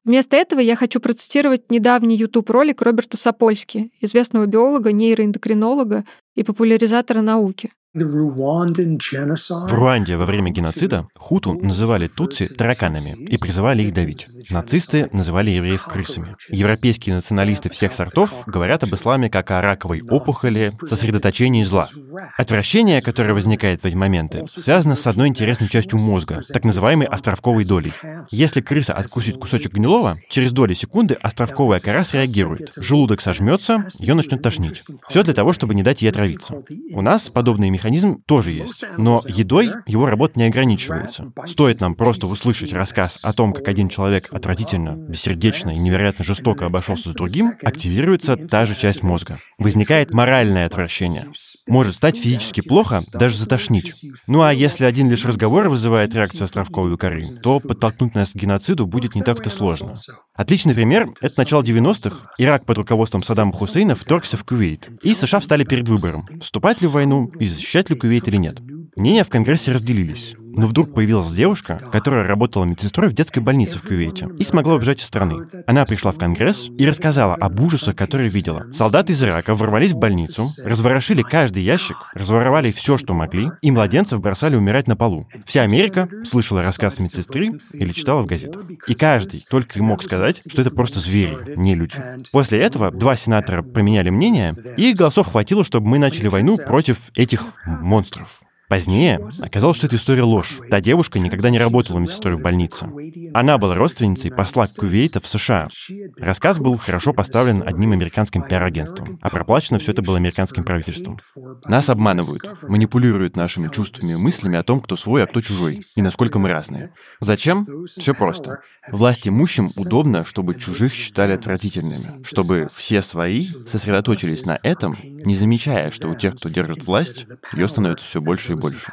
Вместо 0.04 0.36
этого 0.36 0.60
я 0.60 0.76
хочу 0.76 1.00
процитировать 1.00 1.72
недавний 1.72 2.16
YouTube-ролик 2.16 2.82
Роберта 2.82 3.18
Сапольски, 3.18 3.92
известного 4.02 4.46
биолога, 4.46 4.92
нейроэндокринолога 4.92 6.06
и 6.36 6.44
популяризатора 6.44 7.22
науки. 7.22 7.72
В 8.00 9.74
Руанде 9.74 10.18
во 10.18 10.26
время 10.26 10.52
геноцида 10.52 11.08
хуту 11.16 11.54
называли 11.54 12.08
тутси 12.08 12.48
тараканами 12.48 13.12
и 13.12 13.38
призывали 13.38 13.82
их 13.82 13.94
давить. 13.94 14.28
Нацисты 14.52 15.10
называли 15.12 15.50
евреев 15.50 15.84
крысами. 15.84 16.36
Европейские 16.50 17.16
националисты 17.16 17.72
всех 17.72 17.96
сортов 17.96 18.44
говорят 18.46 18.84
об 18.84 18.94
исламе 18.94 19.32
как 19.32 19.50
о 19.50 19.62
раковой 19.62 20.02
опухоли, 20.02 20.74
сосредоточении 20.86 21.64
зла. 21.64 21.90
Отвращение, 22.38 23.02
которое 23.02 23.34
возникает 23.34 23.82
в 23.82 23.86
эти 23.86 23.96
моменты, 23.96 24.46
связано 24.48 24.96
с 24.96 25.08
одной 25.08 25.30
интересной 25.30 25.68
частью 25.68 25.98
мозга, 25.98 26.42
так 26.48 26.66
называемой 26.66 27.08
островковой 27.08 27.66
долей. 27.66 27.94
Если 28.30 28.62
крыса 28.62 28.94
откусит 28.94 29.38
кусочек 29.38 29.74
гнилого, 29.74 30.20
через 30.30 30.52
доли 30.52 30.76
секунды 30.76 31.16
островковая 31.16 31.80
кора 31.80 32.04
среагирует. 32.04 32.74
Желудок 32.78 33.22
сожмется, 33.22 33.88
ее 33.98 34.14
начнет 34.14 34.44
тошнить. 34.44 34.84
Все 35.10 35.24
для 35.24 35.34
того, 35.34 35.52
чтобы 35.52 35.74
не 35.74 35.82
дать 35.82 36.04
ей 36.04 36.10
отравиться. 36.10 36.62
У 36.94 37.02
нас 37.02 37.30
подобные 37.30 37.72
механизм 37.88 38.22
тоже 38.26 38.52
есть. 38.52 38.84
Но 38.98 39.22
едой 39.28 39.72
его 39.86 40.08
работа 40.08 40.40
не 40.40 40.46
ограничивается. 40.46 41.32
Стоит 41.46 41.80
нам 41.80 41.96
просто 41.96 42.28
услышать 42.28 42.74
рассказ 42.74 43.20
о 43.24 43.34
том, 43.34 43.54
как 43.54 43.68
один 43.68 43.88
человек 43.88 44.28
отвратительно, 44.32 44.96
бессердечно 44.96 45.70
и 45.70 45.80
невероятно 45.80 46.26
жестоко 46.26 46.66
обошелся 46.66 47.12
с 47.12 47.14
другим, 47.14 47.54
активируется 47.64 48.36
та 48.36 48.66
же 48.66 48.76
часть 48.76 49.04
мозга. 49.04 49.40
Возникает 49.58 50.12
моральное 50.12 50.66
отвращение. 50.66 51.28
Может 51.68 51.96
стать 51.96 52.18
физически 52.18 52.62
плохо, 52.62 53.02
даже 53.14 53.38
затошнить. 53.38 53.94
Ну 54.28 54.42
а 54.42 54.54
если 54.54 54.84
один 54.84 55.10
лишь 55.10 55.26
разговор 55.26 55.70
вызывает 55.70 56.14
реакцию 56.14 56.44
островковой 56.44 56.98
коры, 56.98 57.24
то 57.42 57.60
подтолкнуть 57.60 58.16
нас 58.16 58.32
к 58.32 58.36
геноциду 58.36 58.86
будет 58.86 59.16
не 59.16 59.22
так-то 59.22 59.50
сложно. 59.50 59.96
Отличный 60.38 60.76
пример— 60.76 61.10
это 61.22 61.34
начало 61.40 61.64
90-х. 61.64 62.30
Ирак 62.38 62.64
под 62.64 62.78
руководством 62.78 63.24
Саддама 63.24 63.52
Хусейна 63.54 63.96
вторгся 63.96 64.38
в 64.38 64.46
Кувейт. 64.46 64.88
И 65.02 65.16
США 65.16 65.40
встали 65.40 65.64
перед 65.64 65.90
выбором, 65.90 66.28
вступать 66.40 66.80
ли 66.80 66.88
в 66.88 66.92
войну 66.92 67.32
и 67.40 67.48
защищать 67.48 67.90
ли 67.90 67.96
Кувейт 67.96 68.28
или 68.28 68.38
нет. 68.38 68.60
Мнения 68.96 69.24
в 69.24 69.30
Конгрессе 69.30 69.72
разделились. 69.72 70.36
Но 70.58 70.66
вдруг 70.66 70.94
появилась 70.94 71.32
девушка, 71.32 71.80
которая 71.92 72.28
работала 72.28 72.66
медсестрой 72.66 73.10
в 73.10 73.14
детской 73.14 73.40
больнице 73.40 73.78
в 73.78 73.84
Кувейте 73.84 74.28
и 74.40 74.44
смогла 74.44 74.74
убежать 74.74 75.00
из 75.00 75.06
страны. 75.06 75.48
Она 75.68 75.86
пришла 75.86 76.12
в 76.12 76.18
Конгресс 76.18 76.70
и 76.78 76.86
рассказала 76.86 77.36
об 77.36 77.60
ужасах, 77.62 77.96
которые 77.96 78.30
видела. 78.30 78.66
Солдаты 78.74 79.14
из 79.14 79.24
Ирака 79.24 79.54
ворвались 79.54 79.92
в 79.92 79.98
больницу, 79.98 80.50
разворошили 80.64 81.22
каждый 81.22 81.62
ящик, 81.62 81.98
разворовали 82.16 82.72
все, 82.72 82.98
что 82.98 83.14
могли, 83.14 83.52
и 83.62 83.70
младенцев 83.70 84.20
бросали 84.20 84.56
умирать 84.56 84.88
на 84.88 84.96
полу. 84.96 85.28
Вся 85.46 85.62
Америка 85.62 86.10
слышала 86.26 86.64
рассказ 86.64 86.98
медсестры 86.98 87.60
или 87.74 87.92
читала 87.92 88.24
в 88.24 88.26
газетах. 88.26 88.64
И 88.88 88.96
каждый 88.96 89.46
только 89.48 89.78
и 89.78 89.82
мог 89.82 90.02
сказать, 90.04 90.42
что 90.48 90.62
это 90.62 90.72
просто 90.72 91.00
звери, 91.00 91.56
не 91.56 91.76
люди. 91.76 91.96
После 92.32 92.60
этого 92.60 92.90
два 92.90 93.16
сенатора 93.16 93.62
поменяли 93.62 94.10
мнение, 94.10 94.56
и 94.76 94.94
голосов 94.94 95.28
хватило, 95.28 95.64
чтобы 95.64 95.88
мы 95.88 96.00
начали 96.00 96.28
войну 96.28 96.58
против 96.58 97.12
этих 97.14 97.44
монстров. 97.66 98.42
Позднее 98.70 99.30
оказалось, 99.42 99.78
что 99.78 99.88
эта 99.88 99.96
история 99.96 100.24
ложь. 100.24 100.60
Та 100.70 100.82
девушка 100.82 101.20
никогда 101.20 101.50
не 101.50 101.58
работала 101.58 102.00
медсестрой 102.00 102.36
в 102.36 102.42
больнице. 102.42 102.90
Она 103.34 103.58
была 103.58 103.76
родственницей 103.76 104.30
посла 104.30 104.68
Кувейта 104.68 105.22
в 105.22 105.28
США. 105.28 105.70
Рассказ 106.18 106.60
был 106.60 106.78
хорошо 106.78 107.14
поставлен 107.14 107.64
одним 107.66 107.94
американским 107.94 108.42
пиар-агентством, 108.42 109.20
а 109.22 109.30
проплачено 109.30 109.80
все 109.80 109.94
это 109.94 110.02
было 110.02 110.18
американским 110.18 110.66
правительством. 110.66 111.18
Нас 111.66 111.90
обманывают, 111.90 112.44
манипулируют 112.64 113.38
нашими 113.38 113.70
чувствами 113.70 114.12
и 114.12 114.16
мыслями 114.18 114.58
о 114.58 114.64
том, 114.64 114.82
кто 114.82 114.98
свой, 114.98 115.24
а 115.24 115.28
кто 115.28 115.40
чужой, 115.40 115.82
и 115.96 116.02
насколько 116.02 116.38
мы 116.38 116.50
разные. 116.50 116.92
Зачем? 117.22 117.66
Все 117.86 118.14
просто. 118.14 118.60
Власть 118.92 119.30
имущим 119.30 119.70
удобно, 119.78 120.26
чтобы 120.26 120.56
чужих 120.56 120.92
считали 120.92 121.32
отвратительными, 121.32 122.24
чтобы 122.26 122.68
все 122.74 123.02
свои 123.02 123.46
сосредоточились 123.66 124.46
на 124.46 124.60
этом, 124.62 124.98
не 125.02 125.36
замечая, 125.36 125.90
что 125.92 126.10
у 126.10 126.16
тех, 126.16 126.36
кто 126.36 126.50
держит 126.50 126.86
власть, 126.86 127.26
ее 127.54 127.70
становится 127.70 128.06
все 128.06 128.20
больше 128.20 128.54
и 128.54 128.57
больше. 128.60 128.92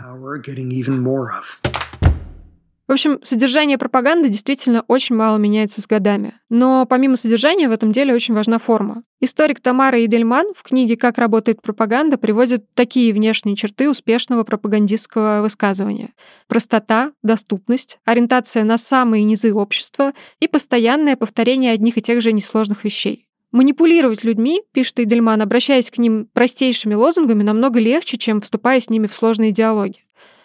В 2.86 2.92
общем, 2.92 3.18
содержание 3.22 3.78
пропаганды 3.78 4.28
действительно 4.28 4.84
очень 4.88 5.16
мало 5.16 5.38
меняется 5.38 5.80
с 5.80 5.86
годами. 5.86 6.34
Но 6.50 6.84
помимо 6.84 7.16
содержания 7.16 7.66
в 7.66 7.72
этом 7.72 7.92
деле 7.92 8.12
очень 8.12 8.34
важна 8.34 8.58
форма. 8.58 9.02
Историк 9.20 9.60
Тамара 9.60 10.04
Идельман 10.04 10.52
в 10.54 10.62
книге 10.62 10.98
«Как 10.98 11.16
работает 11.16 11.62
пропаганда» 11.62 12.18
приводит 12.18 12.66
такие 12.74 13.14
внешние 13.14 13.56
черты 13.56 13.88
успешного 13.88 14.44
пропагандистского 14.44 15.40
высказывания. 15.40 16.12
Простота, 16.46 17.12
доступность, 17.22 17.98
ориентация 18.04 18.64
на 18.64 18.76
самые 18.76 19.24
низы 19.24 19.54
общества 19.54 20.12
и 20.40 20.46
постоянное 20.46 21.16
повторение 21.16 21.72
одних 21.72 21.96
и 21.96 22.02
тех 22.02 22.20
же 22.20 22.32
несложных 22.32 22.84
вещей. 22.84 23.26
Манипулировать 23.54 24.24
людьми, 24.24 24.62
пишет 24.72 24.98
Идельман, 24.98 25.40
обращаясь 25.40 25.88
к 25.88 25.98
ним 25.98 26.26
простейшими 26.32 26.94
лозунгами, 26.94 27.44
намного 27.44 27.78
легче, 27.78 28.16
чем 28.16 28.40
вступая 28.40 28.80
с 28.80 28.90
ними 28.90 29.06
в 29.06 29.14
сложные 29.14 29.52
диалоги. 29.52 30.00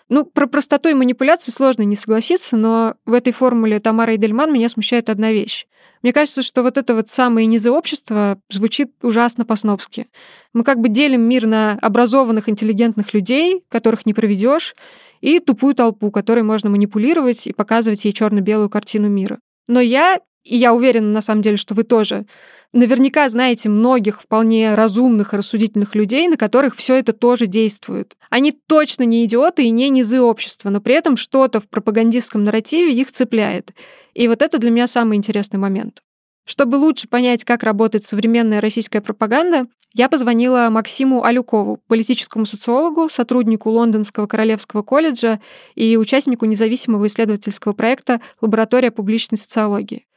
Ну, 0.10 0.26
про 0.26 0.46
простоту 0.46 0.90
и 0.90 0.94
манипуляции 0.94 1.50
сложно 1.52 1.82
не 1.82 1.96
согласиться, 1.96 2.56
но 2.56 2.94
в 3.08 3.14
этой 3.14 3.34
формуле 3.34 3.80
Тамара 3.80 4.16
Эдельман 4.16 4.54
меня 4.54 4.70
смущает 4.70 5.10
одна 5.10 5.32
вещь. 5.32 5.66
Мне 6.04 6.14
кажется, 6.14 6.44
что 6.44 6.62
вот 6.62 6.78
это 6.78 6.94
вот 6.94 7.10
самое 7.10 7.48
низы 7.48 7.72
общества 7.72 8.40
звучит 8.52 8.92
ужасно 9.02 9.44
по-снобски. 9.44 10.06
Мы 10.54 10.64
как 10.64 10.80
бы 10.80 10.88
делим 10.88 11.22
мир 11.22 11.48
на 11.48 11.80
образованных, 11.82 12.48
интеллигентных 12.48 13.16
людей, 13.16 13.64
которых 13.70 14.06
не 14.06 14.14
проведешь, 14.14 14.76
и 15.20 15.40
тупую 15.40 15.74
толпу, 15.74 16.12
которой 16.12 16.44
можно 16.44 16.70
манипулировать 16.70 17.48
и 17.48 17.54
показывать 17.54 18.06
ей 18.06 18.12
черно-белую 18.12 18.70
картину 18.70 19.10
мира. 19.10 19.40
Но 19.68 19.80
я, 19.80 20.20
и 20.50 20.58
я 20.58 20.74
уверена 20.74 21.12
на 21.12 21.22
самом 21.22 21.44
деле, 21.44 21.58
что 21.58 21.76
вы 21.76 21.84
тоже, 21.84 22.26
наверняка 22.74 23.30
знаете 23.30 23.70
многих 23.70 24.20
вполне 24.20 24.74
разумных 24.74 25.34
и 25.34 25.38
рассудительных 25.38 25.94
людей, 25.94 26.28
на 26.28 26.38
которых 26.38 26.76
все 26.76 26.96
это 26.96 27.14
тоже 27.14 27.46
действует. 27.46 28.18
Они 28.32 28.52
точно 28.52 29.04
не 29.04 29.24
идиоты 29.26 29.64
и 29.64 29.70
не 29.70 29.90
низы 29.90 30.20
общества, 30.20 30.72
но 30.72 30.82
при 30.82 30.96
этом 30.96 31.18
что-то 31.18 31.60
в 31.60 31.70
пропагандистском 31.70 32.44
нарративе 32.44 32.94
их 32.94 33.12
цепляет. 33.12 33.74
И 34.16 34.28
вот 34.28 34.42
это 34.42 34.58
для 34.58 34.72
меня 34.72 34.88
самый 34.88 35.18
интересный 35.18 35.60
момент. 35.60 36.02
Чтобы 36.46 36.78
лучше 36.78 37.08
понять, 37.08 37.44
как 37.44 37.62
работает 37.62 38.04
современная 38.04 38.60
российская 38.60 39.02
пропаганда, 39.02 39.68
я 39.94 40.10
позвонила 40.10 40.70
Максиму 40.72 41.24
Алюкову, 41.24 41.80
политическому 41.88 42.48
социологу, 42.48 43.08
сотруднику 43.08 43.70
Лондонского 43.70 44.26
Королевского 44.26 44.82
колледжа 44.82 45.40
и 45.76 45.96
участнику 45.96 46.46
независимого 46.46 47.06
исследовательского 47.06 47.74
проекта 47.74 48.20
«Лаборатория 48.42 48.90
публичной 48.90 49.38
социологии». 49.38 50.08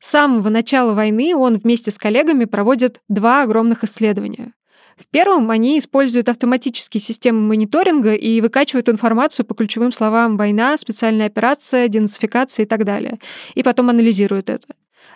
С 0.00 0.10
самого 0.10 0.48
начала 0.48 0.94
войны 0.94 1.36
он 1.36 1.56
вместе 1.56 1.90
с 1.90 1.98
коллегами 1.98 2.46
проводит 2.46 3.00
два 3.08 3.42
огромных 3.42 3.84
исследования. 3.84 4.54
В 4.96 5.06
первом 5.08 5.50
они 5.50 5.78
используют 5.78 6.28
автоматические 6.28 7.00
системы 7.00 7.40
мониторинга 7.40 8.14
и 8.14 8.40
выкачивают 8.40 8.88
информацию 8.88 9.46
по 9.46 9.54
ключевым 9.54 9.92
словам 9.92 10.36
«война», 10.36 10.76
«специальная 10.76 11.26
операция», 11.26 11.88
«денацификация» 11.88 12.64
и 12.64 12.66
так 12.66 12.84
далее. 12.84 13.18
И 13.54 13.62
потом 13.62 13.88
анализируют 13.88 14.50
это. 14.50 14.66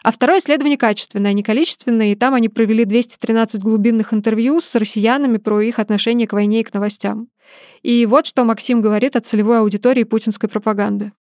А 0.03 0.13
второе 0.13 0.39
исследование 0.39 0.79
качественное, 0.79 1.31
а 1.31 1.35
не 1.35 1.43
количественное, 1.43 2.13
и 2.13 2.15
там 2.15 2.35
они 2.35 2.49
провели 2.49 2.85
213 2.85 3.61
глубинных 3.63 4.13
интервью 4.13 4.61
с 4.61 4.75
россиянами 4.75 5.39
про 5.39 5.61
их 5.61 5.79
отношение 5.79 6.29
к 6.29 6.33
войне 6.35 6.61
и 6.61 6.65
к 6.65 6.73
новостям. 6.73 7.29
И 7.83 8.05
вот 8.07 8.27
что 8.27 8.45
Максим 8.45 8.81
говорит 8.81 9.17
о 9.17 9.21
целевой 9.21 9.61
аудитории 9.61 10.05
путинской 10.05 10.49
пропаганды. 10.49 11.13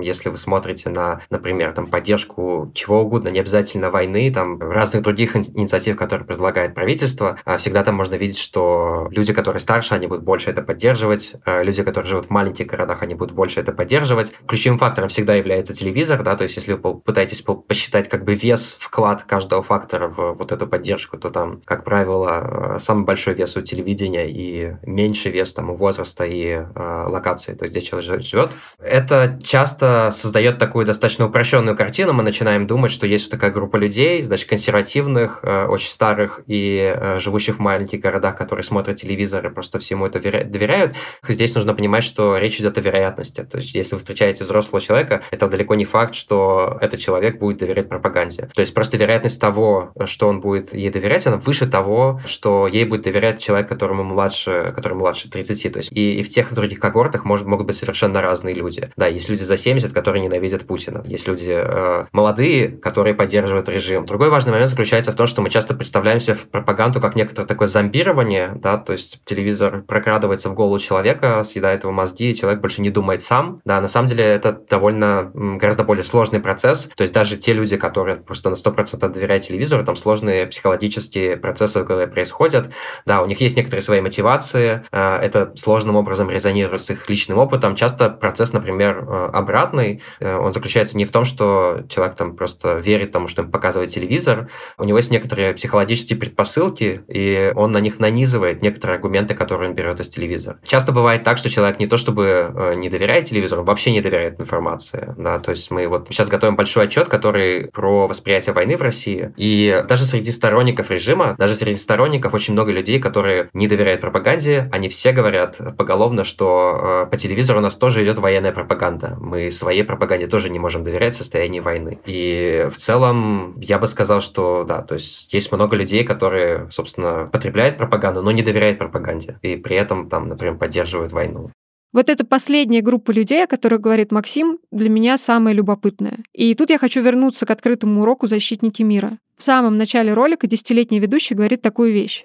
Если 0.00 0.30
вы 0.30 0.36
смотрите 0.36 0.88
на, 0.88 1.20
например, 1.28 1.74
там, 1.74 1.86
поддержку 1.86 2.72
чего 2.74 3.02
угодно, 3.02 3.28
не 3.28 3.40
обязательно 3.40 3.90
войны, 3.90 4.32
там, 4.32 4.58
разных 4.58 5.02
других 5.02 5.36
инициатив, 5.36 5.96
которые 5.96 6.26
предлагает 6.26 6.74
правительство, 6.74 7.38
а, 7.44 7.58
всегда 7.58 7.84
там 7.84 7.96
можно 7.96 8.14
видеть, 8.14 8.38
что 8.38 9.08
люди, 9.10 9.34
которые 9.34 9.60
старше, 9.60 9.94
они 9.94 10.06
будут 10.06 10.24
больше 10.24 10.50
это 10.50 10.62
поддерживать, 10.62 11.34
а, 11.44 11.62
люди, 11.62 11.82
которые 11.82 12.08
живут 12.08 12.26
в 12.26 12.30
маленьких 12.30 12.66
городах, 12.66 13.02
они 13.02 13.14
будут 13.14 13.34
больше 13.34 13.60
это 13.60 13.72
поддерживать. 13.72 14.32
Ключевым 14.48 14.78
фактором 14.78 15.10
всегда 15.10 15.34
является 15.34 15.74
телевизор, 15.74 16.22
да, 16.22 16.36
то 16.36 16.44
есть 16.44 16.56
если 16.56 16.72
вы 16.72 16.98
пытаетесь 16.98 17.42
посчитать 17.42 18.08
как 18.08 18.24
бы 18.24 18.32
вес, 18.32 18.76
вклад 18.80 19.24
каждого 19.24 19.62
фактора 19.62 20.08
в 20.08 20.32
вот 20.32 20.52
эту 20.52 20.66
поддержку, 20.66 21.18
то 21.18 21.30
там, 21.30 21.60
как 21.66 21.84
правило, 21.84 22.74
а, 22.74 22.78
самый 22.78 23.04
большой 23.04 23.34
вес 23.34 23.56
у 23.58 23.60
телевидения 23.60 24.30
и 24.30 24.74
меньший 24.86 25.32
вес 25.32 25.52
там 25.52 25.70
у 25.70 25.76
возраста 25.76 26.24
и 26.24 26.46
э, 26.46 27.04
локации, 27.08 27.54
то 27.54 27.64
есть 27.64 27.76
где 27.76 27.84
человек 27.84 28.22
живет. 28.22 28.50
Это 28.78 29.38
часто 29.42 29.81
часто 29.82 30.10
создает 30.16 30.58
такую 30.58 30.86
достаточно 30.86 31.26
упрощенную 31.26 31.76
картину. 31.76 32.12
Мы 32.12 32.22
начинаем 32.22 32.66
думать, 32.66 32.92
что 32.92 33.06
есть 33.06 33.24
вот 33.24 33.30
такая 33.32 33.50
группа 33.50 33.76
людей, 33.76 34.22
значит, 34.22 34.48
консервативных, 34.48 35.40
э, 35.42 35.66
очень 35.66 35.90
старых 35.90 36.40
и 36.46 36.94
э, 36.94 37.18
живущих 37.18 37.56
в 37.56 37.58
маленьких 37.58 38.00
городах, 38.00 38.36
которые 38.36 38.64
смотрят 38.64 38.96
телевизор 38.96 39.46
и 39.46 39.50
просто 39.50 39.78
всему 39.78 40.06
это 40.06 40.20
доверяют. 40.20 40.94
Здесь 41.26 41.54
нужно 41.54 41.74
понимать, 41.74 42.04
что 42.04 42.38
речь 42.38 42.60
идет 42.60 42.78
о 42.78 42.80
вероятности. 42.80 43.42
То 43.50 43.58
есть, 43.58 43.74
если 43.74 43.96
вы 43.96 43.98
встречаете 43.98 44.44
взрослого 44.44 44.80
человека, 44.80 45.22
это 45.30 45.48
далеко 45.48 45.74
не 45.74 45.84
факт, 45.84 46.14
что 46.14 46.78
этот 46.80 47.00
человек 47.00 47.38
будет 47.38 47.58
доверять 47.58 47.88
пропаганде. 47.88 48.48
То 48.54 48.60
есть, 48.60 48.74
просто 48.74 48.96
вероятность 48.96 49.40
того, 49.40 49.92
что 50.04 50.28
он 50.28 50.40
будет 50.40 50.74
ей 50.74 50.90
доверять, 50.90 51.26
она 51.26 51.36
выше 51.38 51.66
того, 51.66 52.20
что 52.26 52.68
ей 52.68 52.84
будет 52.84 53.02
доверять 53.02 53.42
человек, 53.42 53.68
которому 53.68 54.04
младше, 54.04 54.72
который 54.76 54.94
младше 54.94 55.28
30. 55.28 55.72
То 55.72 55.78
есть, 55.78 55.92
и, 55.92 56.20
и 56.20 56.22
в 56.22 56.28
тех 56.28 56.52
и 56.52 56.54
других 56.54 56.78
когортах 56.78 57.24
может, 57.24 57.46
могут 57.46 57.66
быть 57.66 57.76
совершенно 57.76 58.20
разные 58.20 58.54
люди. 58.54 58.90
Да, 58.96 59.08
есть 59.08 59.28
люди 59.28 59.42
за 59.42 59.56
70, 59.56 59.71
70, 59.72 59.92
которые 59.92 60.22
ненавидят 60.22 60.66
Путина. 60.66 61.02
Есть 61.04 61.26
люди 61.26 61.52
э, 61.54 62.06
молодые, 62.12 62.68
которые 62.68 63.14
поддерживают 63.14 63.68
режим. 63.68 64.04
Другой 64.04 64.28
важный 64.28 64.52
момент 64.52 64.70
заключается 64.70 65.12
в 65.12 65.14
том, 65.14 65.26
что 65.26 65.40
мы 65.40 65.48
часто 65.50 65.74
представляемся 65.74 66.34
в 66.34 66.48
пропаганду 66.48 67.00
как 67.00 67.16
некоторое 67.16 67.46
такое 67.46 67.68
зомбирование, 67.68 68.52
да, 68.56 68.76
то 68.76 68.92
есть 68.92 69.22
телевизор 69.24 69.82
прокрадывается 69.82 70.50
в 70.50 70.54
голову 70.54 70.78
человека, 70.78 71.42
съедает 71.44 71.84
его 71.84 71.92
мозги, 71.92 72.30
и 72.30 72.34
человек 72.34 72.60
больше 72.60 72.82
не 72.82 72.90
думает 72.90 73.22
сам. 73.22 73.60
Да, 73.64 73.80
на 73.80 73.88
самом 73.88 74.08
деле 74.08 74.24
это 74.24 74.52
довольно 74.68 75.30
гораздо 75.34 75.84
более 75.84 76.04
сложный 76.04 76.40
процесс. 76.40 76.90
То 76.94 77.02
есть 77.02 77.14
даже 77.14 77.36
те 77.36 77.52
люди, 77.52 77.76
которые 77.76 78.16
просто 78.16 78.50
на 78.50 78.54
100% 78.54 79.08
доверяют 79.08 79.44
телевизору, 79.44 79.84
там 79.84 79.96
сложные 79.96 80.46
психологические 80.46 81.36
процессы 81.38 81.80
в 81.80 81.86
голове 81.86 82.06
происходят. 82.08 82.72
Да, 83.06 83.22
у 83.22 83.26
них 83.26 83.40
есть 83.40 83.56
некоторые 83.56 83.82
свои 83.82 84.00
мотивации, 84.00 84.84
э, 84.92 85.16
это 85.16 85.52
сложным 85.56 85.96
образом 85.96 86.30
резонирует 86.30 86.82
с 86.82 86.90
их 86.90 87.08
личным 87.08 87.38
опытом. 87.38 87.74
Часто 87.74 88.10
процесс, 88.10 88.52
например, 88.52 88.98
э, 89.08 89.30
обратный, 89.32 89.61
обратный. 89.62 90.02
Э, 90.20 90.36
он 90.36 90.52
заключается 90.52 90.96
не 90.96 91.04
в 91.04 91.10
том, 91.10 91.24
что 91.24 91.82
человек 91.88 92.16
там 92.16 92.36
просто 92.36 92.74
верит 92.74 93.12
тому, 93.12 93.28
что 93.28 93.42
им 93.42 93.50
показывает 93.50 93.90
телевизор. 93.90 94.48
У 94.78 94.84
него 94.84 94.98
есть 94.98 95.10
некоторые 95.10 95.54
психологические 95.54 96.18
предпосылки, 96.18 97.00
и 97.08 97.52
он 97.54 97.72
на 97.72 97.78
них 97.78 97.98
нанизывает 97.98 98.62
некоторые 98.62 98.96
аргументы, 98.96 99.34
которые 99.34 99.70
он 99.70 99.74
берет 99.74 100.00
из 100.00 100.08
телевизора. 100.08 100.58
Часто 100.64 100.92
бывает 100.92 101.24
так, 101.24 101.38
что 101.38 101.50
человек 101.50 101.78
не 101.78 101.86
то 101.86 101.96
чтобы 101.96 102.52
э, 102.54 102.74
не 102.74 102.88
доверяет 102.88 103.26
телевизору, 103.26 103.64
вообще 103.64 103.92
не 103.92 104.00
доверяет 104.00 104.40
информации. 104.40 105.14
Да? 105.16 105.38
То 105.38 105.50
есть 105.50 105.70
мы 105.70 105.88
вот 105.88 106.08
сейчас 106.10 106.28
готовим 106.28 106.56
большой 106.56 106.84
отчет, 106.84 107.08
который 107.08 107.68
про 107.68 108.08
восприятие 108.08 108.54
войны 108.54 108.76
в 108.76 108.82
России. 108.82 109.32
И 109.36 109.84
даже 109.88 110.04
среди 110.04 110.32
сторонников 110.32 110.90
режима, 110.90 111.34
даже 111.38 111.54
среди 111.54 111.78
сторонников 111.78 112.34
очень 112.34 112.52
много 112.52 112.72
людей, 112.72 112.98
которые 112.98 113.48
не 113.52 113.68
доверяют 113.68 114.00
пропаганде, 114.00 114.68
они 114.72 114.88
все 114.88 115.12
говорят 115.12 115.58
поголовно, 115.76 116.24
что 116.24 117.04
э, 117.06 117.10
по 117.10 117.16
телевизору 117.16 117.58
у 117.58 117.62
нас 117.62 117.76
тоже 117.76 118.02
идет 118.02 118.18
военная 118.18 118.52
пропаганда. 118.52 119.16
Мы 119.20 119.51
своей 119.52 119.84
пропаганде 119.84 120.26
тоже 120.26 120.50
не 120.50 120.58
можем 120.58 120.84
доверять 120.84 121.14
в 121.14 121.18
состоянии 121.18 121.60
войны. 121.60 121.98
И 122.06 122.68
в 122.72 122.76
целом 122.76 123.58
я 123.60 123.78
бы 123.78 123.86
сказал, 123.86 124.20
что 124.20 124.64
да, 124.64 124.82
то 124.82 124.94
есть 124.94 125.32
есть 125.32 125.52
много 125.52 125.76
людей, 125.76 126.04
которые, 126.04 126.70
собственно, 126.70 127.28
потребляют 127.32 127.78
пропаганду, 127.78 128.22
но 128.22 128.32
не 128.32 128.42
доверяют 128.42 128.78
пропаганде. 128.78 129.38
И 129.42 129.56
при 129.56 129.76
этом 129.76 130.08
там, 130.08 130.28
например, 130.28 130.56
поддерживают 130.56 131.12
войну. 131.12 131.50
Вот 131.92 132.08
эта 132.08 132.24
последняя 132.24 132.80
группа 132.80 133.10
людей, 133.10 133.44
о 133.44 133.46
которой 133.46 133.78
говорит 133.78 134.12
Максим, 134.12 134.58
для 134.70 134.88
меня 134.88 135.18
самая 135.18 135.52
любопытная. 135.52 136.20
И 136.32 136.54
тут 136.54 136.70
я 136.70 136.78
хочу 136.78 137.02
вернуться 137.02 137.44
к 137.44 137.50
открытому 137.50 138.00
уроку 138.00 138.26
«Защитники 138.26 138.82
мира». 138.82 139.18
В 139.36 139.42
самом 139.42 139.76
начале 139.76 140.14
ролика 140.14 140.46
десятилетний 140.46 141.00
ведущий 141.00 141.34
говорит 141.34 141.60
такую 141.60 141.92
вещь. 141.92 142.24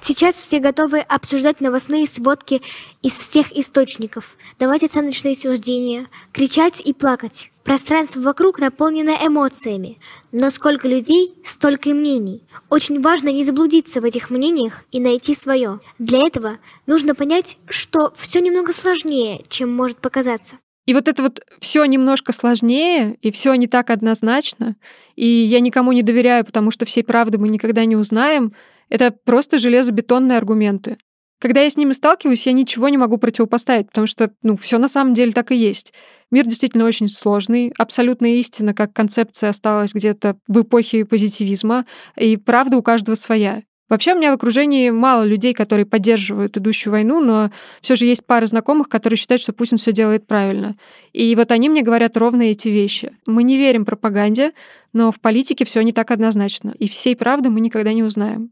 Сейчас 0.00 0.36
все 0.36 0.60
готовы 0.60 1.00
обсуждать 1.00 1.60
новостные 1.60 2.06
сводки 2.06 2.62
из 3.02 3.12
всех 3.12 3.52
источников, 3.56 4.36
давать 4.58 4.82
оценочные 4.82 5.36
суждения, 5.36 6.06
кричать 6.32 6.80
и 6.80 6.92
плакать. 6.92 7.50
Пространство 7.64 8.20
вокруг 8.20 8.60
наполнено 8.60 9.10
эмоциями, 9.10 9.98
но 10.32 10.50
сколько 10.50 10.88
людей, 10.88 11.34
столько 11.44 11.90
и 11.90 11.92
мнений. 11.92 12.42
Очень 12.70 13.02
важно 13.02 13.28
не 13.28 13.44
заблудиться 13.44 14.00
в 14.00 14.04
этих 14.04 14.30
мнениях 14.30 14.84
и 14.90 15.00
найти 15.00 15.34
свое. 15.34 15.80
Для 15.98 16.26
этого 16.26 16.58
нужно 16.86 17.14
понять, 17.14 17.58
что 17.68 18.14
все 18.16 18.40
немного 18.40 18.72
сложнее, 18.72 19.44
чем 19.50 19.74
может 19.74 19.98
показаться. 19.98 20.56
И 20.86 20.94
вот 20.94 21.06
это 21.06 21.22
вот 21.22 21.42
все 21.60 21.84
немножко 21.84 22.32
сложнее, 22.32 23.18
и 23.20 23.30
все 23.30 23.52
не 23.56 23.66
так 23.66 23.90
однозначно, 23.90 24.76
и 25.16 25.26
я 25.26 25.60
никому 25.60 25.92
не 25.92 26.02
доверяю, 26.02 26.46
потому 26.46 26.70
что 26.70 26.86
всей 26.86 27.04
правды 27.04 27.36
мы 27.36 27.50
никогда 27.50 27.84
не 27.84 27.96
узнаем, 27.96 28.54
это 28.88 29.10
просто 29.10 29.58
железобетонные 29.58 30.38
аргументы. 30.38 30.98
Когда 31.40 31.62
я 31.62 31.70
с 31.70 31.76
ними 31.76 31.92
сталкиваюсь, 31.92 32.46
я 32.46 32.52
ничего 32.52 32.88
не 32.88 32.98
могу 32.98 33.16
противопоставить, 33.16 33.86
потому 33.88 34.08
что, 34.08 34.32
ну, 34.42 34.56
все 34.56 34.78
на 34.78 34.88
самом 34.88 35.14
деле 35.14 35.30
так 35.30 35.52
и 35.52 35.56
есть. 35.56 35.92
Мир 36.32 36.44
действительно 36.44 36.84
очень 36.84 37.06
сложный. 37.06 37.72
Абсолютная 37.78 38.32
истина 38.36 38.74
как 38.74 38.92
концепция 38.92 39.50
осталась 39.50 39.94
где-то 39.94 40.36
в 40.48 40.62
эпохе 40.62 41.04
позитивизма, 41.04 41.86
и 42.16 42.36
правда 42.36 42.76
у 42.76 42.82
каждого 42.82 43.14
своя. 43.14 43.62
Вообще 43.88 44.12
у 44.12 44.16
меня 44.16 44.30
в 44.32 44.34
окружении 44.34 44.90
мало 44.90 45.24
людей, 45.24 45.54
которые 45.54 45.86
поддерживают 45.86 46.56
идущую 46.56 46.92
войну, 46.92 47.20
но 47.20 47.50
все 47.80 47.94
же 47.94 48.04
есть 48.04 48.26
пара 48.26 48.44
знакомых, 48.44 48.88
которые 48.88 49.16
считают, 49.16 49.40
что 49.40 49.52
Путин 49.52 49.78
все 49.78 49.92
делает 49.92 50.26
правильно. 50.26 50.76
И 51.12 51.34
вот 51.34 51.50
они 51.52 51.68
мне 51.70 51.82
говорят 51.82 52.16
ровно 52.16 52.42
эти 52.42 52.68
вещи. 52.68 53.12
Мы 53.26 53.44
не 53.44 53.56
верим 53.56 53.84
пропаганде, 53.84 54.52
но 54.92 55.10
в 55.10 55.20
политике 55.20 55.64
все 55.64 55.80
не 55.80 55.92
так 55.92 56.10
однозначно, 56.10 56.74
и 56.78 56.88
всей 56.88 57.16
правды 57.16 57.48
мы 57.48 57.60
никогда 57.60 57.92
не 57.92 58.02
узнаем. 58.02 58.50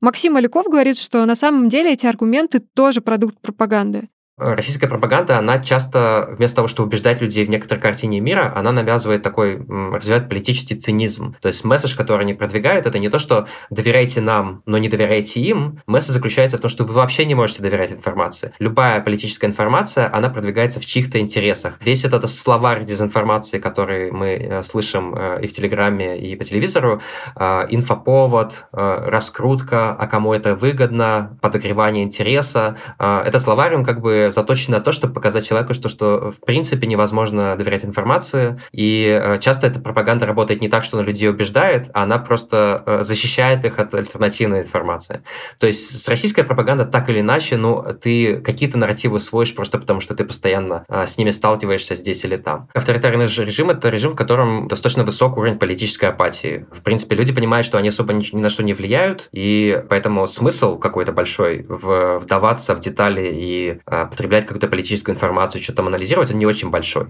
Максим 0.00 0.34
Маляков 0.34 0.66
говорит, 0.66 0.98
что 0.98 1.24
на 1.24 1.34
самом 1.34 1.70
деле 1.70 1.92
эти 1.92 2.06
аргументы 2.06 2.58
тоже 2.58 3.00
продукт 3.00 3.40
пропаганды. 3.40 4.08
Российская 4.36 4.88
пропаганда, 4.88 5.38
она 5.38 5.60
часто, 5.60 6.34
вместо 6.36 6.56
того, 6.56 6.68
чтобы 6.68 6.88
убеждать 6.88 7.20
людей 7.20 7.44
в 7.44 7.50
некоторой 7.50 7.80
картине 7.80 8.18
мира, 8.18 8.52
она 8.54 8.72
навязывает 8.72 9.22
такой, 9.22 9.64
развивает 9.68 10.28
политический 10.28 10.74
цинизм. 10.74 11.36
То 11.40 11.48
есть 11.48 11.62
месседж, 11.64 11.96
который 11.96 12.22
они 12.22 12.34
продвигают, 12.34 12.86
это 12.86 12.98
не 12.98 13.08
то, 13.08 13.20
что 13.20 13.46
доверяйте 13.70 14.20
нам, 14.20 14.62
но 14.66 14.78
не 14.78 14.88
доверяйте 14.88 15.40
им. 15.40 15.80
Месседж 15.86 16.14
заключается 16.14 16.58
в 16.58 16.60
том, 16.60 16.68
что 16.68 16.82
вы 16.82 16.94
вообще 16.94 17.24
не 17.26 17.36
можете 17.36 17.62
доверять 17.62 17.92
информации. 17.92 18.52
Любая 18.58 19.00
политическая 19.00 19.46
информация, 19.46 20.12
она 20.12 20.30
продвигается 20.30 20.80
в 20.80 20.86
чьих-то 20.86 21.20
интересах. 21.20 21.78
Весь 21.80 22.04
этот 22.04 22.28
словарь 22.28 22.84
дезинформации, 22.84 23.60
который 23.60 24.10
мы 24.10 24.30
э, 24.30 24.62
слышим 24.64 25.14
э, 25.14 25.42
и 25.42 25.46
в 25.46 25.52
Телеграме, 25.52 26.18
и 26.18 26.34
по 26.34 26.42
телевизору, 26.42 27.00
э, 27.36 27.66
инфоповод, 27.70 28.66
раскрутка, 28.72 29.92
а 29.92 30.06
кому 30.08 30.32
это 30.32 30.56
выгодно, 30.56 31.38
подогревание 31.40 32.02
интереса, 32.02 32.76
это 32.98 33.38
словарь, 33.38 33.74
он 33.74 33.84
как 33.84 34.00
бы 34.00 34.23
заточен 34.30 34.72
на 34.72 34.80
то, 34.80 34.92
чтобы 34.92 35.14
показать 35.14 35.46
человеку, 35.46 35.74
что, 35.74 35.88
что 35.88 36.32
в 36.32 36.44
принципе 36.44 36.86
невозможно 36.86 37.56
доверять 37.56 37.84
информации. 37.84 38.58
И 38.72 39.06
э, 39.06 39.38
часто 39.40 39.66
эта 39.66 39.80
пропаганда 39.80 40.26
работает 40.26 40.60
не 40.60 40.68
так, 40.68 40.84
что 40.84 40.98
она 40.98 41.06
людей 41.06 41.28
убеждает, 41.28 41.90
а 41.94 42.02
она 42.04 42.18
просто 42.18 42.82
э, 42.86 43.02
защищает 43.02 43.64
их 43.64 43.78
от 43.78 43.94
альтернативной 43.94 44.62
информации. 44.62 45.22
То 45.58 45.66
есть 45.66 46.02
с 46.02 46.08
российской 46.08 46.42
пропагандой 46.42 46.86
так 46.86 47.08
или 47.10 47.20
иначе, 47.20 47.56
ну, 47.56 47.84
ты 48.00 48.40
какие-то 48.40 48.78
нарративы 48.78 49.16
усвоишь 49.16 49.54
просто 49.54 49.78
потому, 49.78 50.00
что 50.00 50.14
ты 50.14 50.24
постоянно 50.24 50.84
э, 50.88 51.06
с 51.06 51.18
ними 51.18 51.30
сталкиваешься 51.30 51.94
здесь 51.94 52.24
или 52.24 52.36
там. 52.36 52.68
Авторитарный 52.74 53.26
режим— 53.26 53.70
это 53.70 53.88
режим, 53.88 54.12
в 54.12 54.16
котором 54.16 54.68
достаточно 54.68 55.04
высок 55.04 55.36
уровень 55.36 55.58
политической 55.58 56.06
апатии. 56.06 56.66
В 56.72 56.82
принципе, 56.82 57.16
люди 57.16 57.32
понимают, 57.32 57.66
что 57.66 57.78
они 57.78 57.88
особо 57.88 58.12
ни, 58.12 58.24
ни 58.34 58.40
на 58.40 58.48
что 58.48 58.62
не 58.62 58.74
влияют, 58.74 59.28
и 59.32 59.82
поэтому 59.88 60.26
смысл 60.26 60.78
какой-то 60.78 61.12
большой 61.12 61.64
в 61.68 62.14
вдаваться 62.18 62.74
в 62.74 62.80
детали 62.80 63.30
и 63.32 63.80
потреблять 64.14 64.44
какую-то 64.44 64.68
политическую 64.68 65.14
информацию, 65.14 65.62
что 65.62 65.72
там 65.72 65.88
анализировать, 65.88 66.30
он 66.30 66.38
не 66.38 66.46
очень 66.46 66.70
большой. 66.70 67.08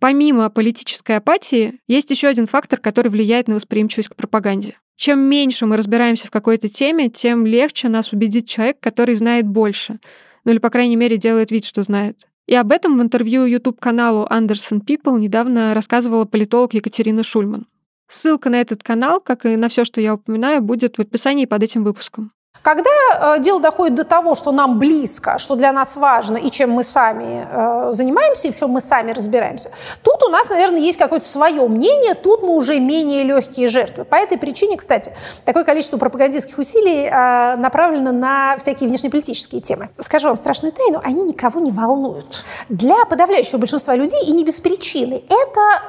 Помимо 0.00 0.50
политической 0.50 1.16
апатии, 1.16 1.80
есть 1.88 2.10
еще 2.10 2.28
один 2.28 2.46
фактор, 2.46 2.78
который 2.78 3.08
влияет 3.08 3.48
на 3.48 3.54
восприимчивость 3.54 4.10
к 4.10 4.16
пропаганде. 4.16 4.76
Чем 4.96 5.20
меньше 5.20 5.64
мы 5.64 5.76
разбираемся 5.76 6.26
в 6.26 6.30
какой-то 6.30 6.68
теме, 6.68 7.08
тем 7.08 7.46
легче 7.46 7.88
нас 7.88 8.12
убедит 8.12 8.46
человек, 8.46 8.78
который 8.80 9.14
знает 9.14 9.46
больше. 9.46 10.00
Ну 10.44 10.52
или, 10.52 10.58
по 10.58 10.68
крайней 10.68 10.96
мере, 10.96 11.16
делает 11.16 11.50
вид, 11.50 11.64
что 11.64 11.82
знает. 11.82 12.18
И 12.46 12.54
об 12.54 12.70
этом 12.70 12.98
в 12.98 13.02
интервью 13.02 13.46
YouTube-каналу 13.46 14.26
Anderson 14.30 14.84
People 14.84 15.18
недавно 15.18 15.72
рассказывала 15.72 16.26
политолог 16.26 16.74
Екатерина 16.74 17.22
Шульман. 17.22 17.66
Ссылка 18.06 18.50
на 18.50 18.60
этот 18.60 18.82
канал, 18.82 19.20
как 19.20 19.46
и 19.46 19.56
на 19.56 19.70
все, 19.70 19.84
что 19.84 20.00
я 20.00 20.14
упоминаю, 20.14 20.60
будет 20.60 20.98
в 20.98 21.00
описании 21.00 21.46
под 21.46 21.62
этим 21.62 21.82
выпуском. 21.82 22.32
Когда 22.62 22.90
э, 23.36 23.40
дело 23.40 23.60
доходит 23.60 23.94
до 23.94 24.04
того, 24.04 24.34
что 24.34 24.50
нам 24.50 24.78
близко, 24.78 25.38
что 25.38 25.54
для 25.54 25.70
нас 25.72 25.96
важно 25.96 26.38
и 26.38 26.50
чем 26.50 26.70
мы 26.70 26.82
сами 26.82 27.46
э, 27.50 27.92
занимаемся, 27.92 28.48
и 28.48 28.52
в 28.52 28.56
чем 28.56 28.70
мы 28.70 28.80
сами 28.80 29.12
разбираемся, 29.12 29.70
тут 30.02 30.22
у 30.22 30.30
нас, 30.30 30.48
наверное, 30.48 30.80
есть 30.80 30.98
какое-то 30.98 31.26
свое 31.26 31.68
мнение, 31.68 32.14
тут 32.14 32.42
мы 32.42 32.56
уже 32.56 32.80
менее 32.80 33.22
легкие 33.22 33.68
жертвы. 33.68 34.04
По 34.04 34.16
этой 34.16 34.38
причине, 34.38 34.78
кстати, 34.78 35.12
такое 35.44 35.64
количество 35.64 35.98
пропагандистских 35.98 36.56
усилий 36.56 37.06
э, 37.06 37.56
направлено 37.56 38.12
на 38.12 38.56
всякие 38.58 38.88
внешнеполитические 38.88 39.60
темы. 39.60 39.90
Скажу 39.98 40.28
вам 40.28 40.36
страшную 40.36 40.72
тайну, 40.72 41.00
они 41.04 41.22
никого 41.22 41.60
не 41.60 41.70
волнуют. 41.70 42.44
Для 42.70 43.04
подавляющего 43.04 43.58
большинства 43.58 43.94
людей, 43.94 44.24
и 44.24 44.32
не 44.32 44.42
без 44.42 44.60
причины, 44.60 45.22
это 45.28 45.82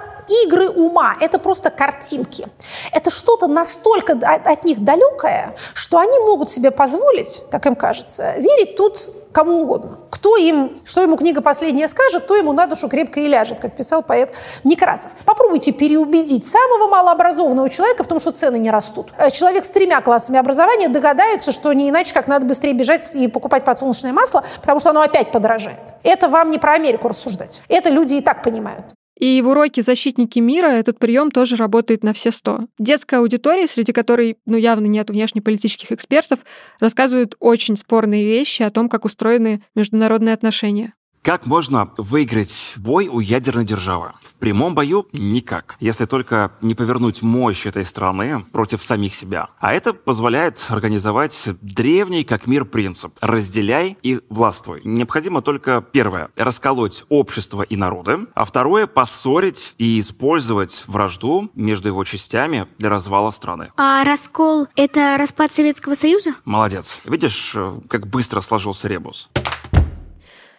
игры 0.46 0.70
ума, 0.70 1.16
это 1.20 1.40
просто 1.40 1.70
картинки. 1.70 2.48
Это 2.92 3.10
что-то 3.10 3.48
настолько 3.48 4.14
от, 4.14 4.48
от 4.48 4.66
них 4.66 4.84
далекое, 4.84 5.56
что 5.74 6.00
они 6.00 6.18
могут 6.20 6.50
себе 6.56 6.72
позволить, 6.72 7.44
как 7.52 7.66
им 7.66 7.76
кажется, 7.76 8.36
верить 8.38 8.76
тут 8.76 9.14
кому 9.32 9.64
угодно. 9.64 10.00
Кто 10.10 10.38
им, 10.38 10.78
что 10.86 11.02
ему 11.02 11.18
книга 11.18 11.42
последняя 11.42 11.90
скажет, 11.90 12.26
то 12.26 12.38
ему 12.38 12.54
на 12.54 12.68
душу 12.68 12.88
крепко 12.88 13.20
и 13.20 13.28
ляжет, 13.28 13.60
как 13.60 13.76
писал 13.76 14.02
поэт 14.02 14.34
Некрасов. 14.64 15.12
Попробуйте 15.26 15.74
переубедить 15.74 16.48
самого 16.48 16.88
малообразованного 16.88 17.70
человека 17.70 18.04
в 18.04 18.08
том, 18.08 18.20
что 18.20 18.32
цены 18.32 18.58
не 18.58 18.72
растут. 18.72 19.12
Э, 19.18 19.30
человек 19.30 19.66
с 19.66 19.70
тремя 19.70 20.00
классами 20.00 20.40
образования 20.40 20.88
догадается, 20.88 21.52
что 21.52 21.74
не 21.74 21.90
иначе, 21.90 22.14
как 22.14 22.28
надо 22.28 22.46
быстрее 22.46 22.74
бежать 22.74 23.14
и 23.16 23.28
покупать 23.28 23.66
подсолнечное 23.66 24.14
масло, 24.14 24.46
потому 24.62 24.80
что 24.80 24.92
оно 24.92 25.02
опять 25.02 25.32
подорожает. 25.32 25.82
Это 26.04 26.30
вам 26.30 26.50
не 26.50 26.58
про 26.58 26.74
Америку 26.74 27.10
рассуждать. 27.10 27.62
Это 27.68 27.90
люди 27.90 28.16
и 28.16 28.22
так 28.22 28.42
понимают. 28.42 28.86
И 29.18 29.42
в 29.42 29.48
уроке 29.48 29.82
«Защитники 29.82 30.40
мира» 30.40 30.68
этот 30.68 31.00
прием 31.00 31.32
тоже 31.32 31.56
работает 31.56 32.04
на 32.04 32.14
все 32.14 32.32
сто. 32.32 32.68
Детская 32.78 33.18
аудитория, 33.18 33.68
среди 33.68 33.94
которой 33.94 34.38
ну, 34.46 34.58
явно 34.58 34.88
нет 34.88 35.10
внешнеполитических 35.10 35.92
экспертов, 35.94 36.40
рассказывает 36.80 37.36
очень 37.40 37.78
спорные 37.78 38.26
вещи 38.26 38.64
о 38.64 38.72
том, 38.72 38.90
как 38.90 39.06
устроены 39.06 39.64
международные 39.74 40.34
отношения. 40.34 40.94
Как 41.26 41.48
можно 41.48 41.90
выиграть 41.98 42.74
бой 42.76 43.08
у 43.08 43.20
ядерной 43.20 43.66
державы? 43.66 44.12
В 44.24 44.36
прямом 44.36 44.76
бою 44.76 45.08
никак, 45.12 45.76
если 45.80 46.06
только 46.06 46.52
не 46.62 46.76
повернуть 46.76 47.24
мощь 47.24 47.66
этой 47.66 47.84
страны 47.84 48.46
против 48.52 48.84
самих 48.84 49.16
себя. 49.16 49.50
А 49.60 49.74
это 49.74 49.94
позволяет 49.94 50.64
организовать 50.70 51.36
древний 51.62 52.24
как 52.24 52.46
мир 52.46 52.64
принцип 52.66 53.18
«разделяй 53.22 53.98
и 54.04 54.22
властвуй». 54.30 54.82
Необходимо 54.84 55.42
только 55.42 55.82
первое– 55.82 56.30
расколоть 56.38 57.06
общество 57.10 57.64
и 57.64 57.76
народы, 57.76 58.28
а 58.36 58.46
второе– 58.46 58.86
поссорить 58.86 59.74
и 59.80 60.00
использовать 60.00 60.84
вражду 60.86 61.50
между 61.56 61.88
его 61.88 62.04
частями 62.04 62.68
для 62.78 62.90
развала 62.90 63.32
страны. 63.32 63.72
А 63.78 64.04
раскол– 64.04 64.68
это 64.76 65.18
распад 65.18 65.52
Советского 65.52 65.96
Союза? 65.96 66.36
Молодец. 66.46 67.02
Видишь, 67.04 67.54
э, 67.56 67.80
как 67.90 68.06
быстро 68.06 68.42
сложился 68.42 68.88
ребус. 68.88 69.28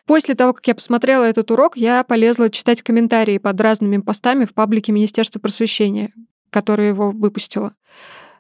После 0.06 0.36
того, 0.36 0.52
как 0.52 0.66
я 0.68 0.74
посмотрела 0.74 1.24
этот 1.24 1.50
урок, 1.50 1.76
я 1.76 2.04
полезла 2.04 2.48
читать 2.48 2.82
комментарии 2.82 3.38
под 3.38 3.60
разными 3.60 3.98
постами 3.98 4.44
в 4.44 4.54
паблике 4.54 4.92
Министерства 4.92 5.40
просвещения, 5.40 6.12
которое 6.50 6.88
его 6.88 7.10
выпустило. 7.10 7.74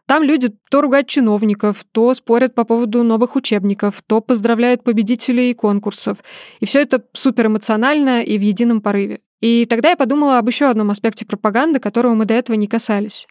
Там 0.06 0.22
люди 0.22 0.50
то 0.70 0.80
ругают 0.80 1.08
чиновников, 1.08 1.84
то 1.90 2.14
спорят 2.14 2.54
по 2.54 2.64
поводу 2.64 3.02
новых 3.02 3.34
учебников, 3.34 4.00
то 4.06 4.20
поздравляют 4.20 4.84
победителей 4.84 5.52
конкурсов. 5.52 6.18
И 6.60 6.66
все 6.66 6.80
это 6.80 7.02
супер 7.12 7.48
эмоционально 7.48 8.22
и 8.22 8.38
в 8.38 8.40
едином 8.40 8.80
порыве. 8.80 9.20
И 9.40 9.66
тогда 9.66 9.90
я 9.90 9.96
подумала 9.96 10.38
об 10.38 10.46
еще 10.46 10.66
одном 10.66 10.90
аспекте 10.90 11.26
пропаганды, 11.26 11.80
которого 11.80 12.14
мы 12.14 12.24
до 12.24 12.34
этого 12.34 12.56
не 12.56 12.68
касались. 12.68 13.26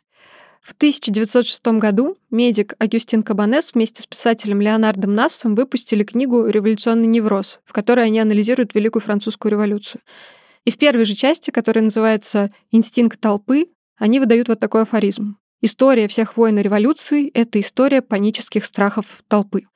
В 0.65 0.71
1906 0.71 1.63
году 1.77 2.17
медик 2.31 2.73
Агюстин 2.79 3.21
Кабанес 3.21 3.75
вместе 3.75 4.01
с 4.01 4.07
писателем 4.07 4.61
Леонардом 4.61 5.13
Нассом 5.13 5.53
выпустили 5.53 6.01
книгу 6.01 6.47
«Революционный 6.47 7.05
невроз», 7.05 7.59
в 7.65 7.71
которой 7.71 8.07
они 8.07 8.19
анализируют 8.19 8.73
Великую 8.73 9.03
Французскую 9.03 9.51
революцию. 9.51 10.01
И 10.63 10.71
в 10.71 10.79
первой 10.79 11.05
же 11.05 11.13
части, 11.13 11.51
которая 11.51 11.83
называется 11.83 12.51
«Инстинкт 12.71 13.19
толпы», 13.19 13.67
они 13.99 14.19
выдают 14.19 14.47
вот 14.47 14.59
такой 14.59 14.81
афоризм. 14.81 15.37
История 15.61 16.07
всех 16.07 16.35
войн 16.35 16.57
и 16.57 16.63
революций— 16.63 17.27
это 17.35 17.59
история 17.59 18.01
панических 18.01 18.65
страхов 18.65 19.21
толпы. 19.27 19.67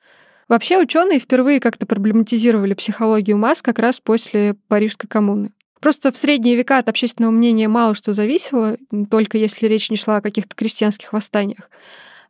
Вообще 0.48 0.76
ученые 0.76 1.20
впервые 1.20 1.60
как-то 1.60 1.86
проблематизировали 1.86 2.74
психологию 2.74 3.38
масс 3.38 3.62
как 3.62 3.78
раз 3.78 4.00
после 4.00 4.56
Парижской 4.66 5.08
коммуны. 5.08 5.52
Просто 5.80 6.12
в 6.12 6.16
средние 6.16 6.56
века 6.56 6.78
от 6.78 6.88
общественного 6.88 7.32
мнения 7.32 7.66
мало 7.66 7.94
что 7.94 8.12
зависело, 8.12 8.76
только 9.10 9.38
если 9.38 9.66
речь 9.66 9.90
не 9.90 9.96
шла 9.96 10.16
о 10.16 10.20
каких-то 10.20 10.54
крестьянских 10.54 11.12
восстаниях. 11.12 11.70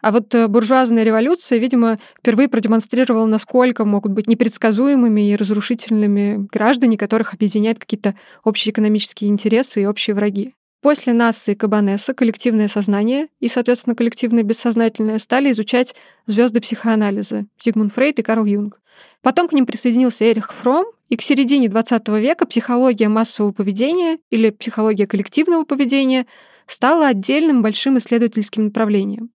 А 0.02 0.12
вот 0.12 0.34
э, 0.34 0.48
буржуазная 0.48 1.02
революция, 1.02 1.58
видимо, 1.58 1.98
впервые 2.18 2.48
продемонстрировала, 2.48 3.26
насколько 3.26 3.84
могут 3.84 4.12
быть 4.12 4.28
непредсказуемыми 4.28 5.30
и 5.30 5.36
разрушительными 5.36 6.48
граждане, 6.50 6.96
которых 6.96 7.34
объединяют 7.34 7.78
какие-то 7.78 8.14
общие 8.42 8.72
экономические 8.72 9.30
интересы 9.30 9.82
и 9.82 9.86
общие 9.86 10.14
враги. 10.14 10.54
После 10.80 11.12
Насса 11.12 11.52
и 11.52 11.54
Кабанеса 11.54 12.14
коллективное 12.14 12.68
сознание 12.68 13.28
и, 13.38 13.48
соответственно, 13.48 13.94
коллективное 13.94 14.42
бессознательное 14.42 15.18
стали 15.18 15.50
изучать 15.50 15.94
звезды 16.24 16.62
психоанализа 16.62 17.44
Зигмунд 17.62 17.92
Фрейд 17.92 18.18
и 18.18 18.22
Карл 18.22 18.46
Юнг. 18.46 18.80
Потом 19.20 19.48
к 19.48 19.52
ним 19.52 19.66
присоединился 19.66 20.24
Эрих 20.30 20.54
Фром, 20.54 20.86
и 21.10 21.16
к 21.16 21.22
середине 21.22 21.68
20 21.68 22.08
века 22.08 22.46
психология 22.46 23.08
массового 23.08 23.52
поведения 23.52 24.18
или 24.30 24.50
психология 24.50 25.06
коллективного 25.06 25.64
поведения 25.64 26.26
стала 26.66 27.08
отдельным 27.08 27.62
большим 27.62 27.98
исследовательским 27.98 28.66
направлением. 28.66 29.30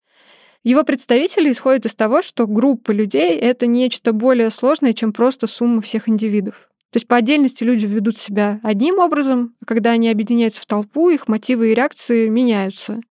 Его 0.64 0.84
представители 0.84 1.52
исходят 1.52 1.86
из 1.86 1.94
того, 1.94 2.24
что 2.24 2.48
группа 2.48 2.92
людей— 2.92 3.38
это 3.40 3.68
нечто 3.68 4.14
более 4.14 4.50
сложное, 4.50 4.94
чем 4.94 5.14
просто 5.14 5.46
сумма 5.46 5.82
всех 5.82 6.10
индивидов. 6.10 6.70
То 6.92 6.98
есть 6.98 7.08
по 7.08 7.18
отдельности 7.18 7.64
люди 7.66 7.86
ведут 7.86 8.18
себя 8.18 8.62
одним 8.64 9.00
образом, 9.00 9.54
а 9.62 9.66
когда 9.66 9.92
они 9.92 10.10
объединяются 10.10 10.62
в 10.62 10.66
толпу, 10.66 11.10
их 11.10 11.28
мотивы 11.28 11.72
и 11.72 11.76
реакции 11.76 12.30
меняются. 12.30 13.02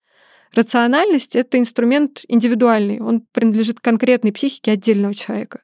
Рациональность— 0.55 1.37
это 1.37 1.59
инструмент 1.59 2.23
индивидуальный, 2.29 3.01
он 3.01 3.21
принадлежит 3.33 3.81
конкретной 3.81 4.33
психике 4.33 4.73
отдельного 4.73 5.13
человека. 5.13 5.61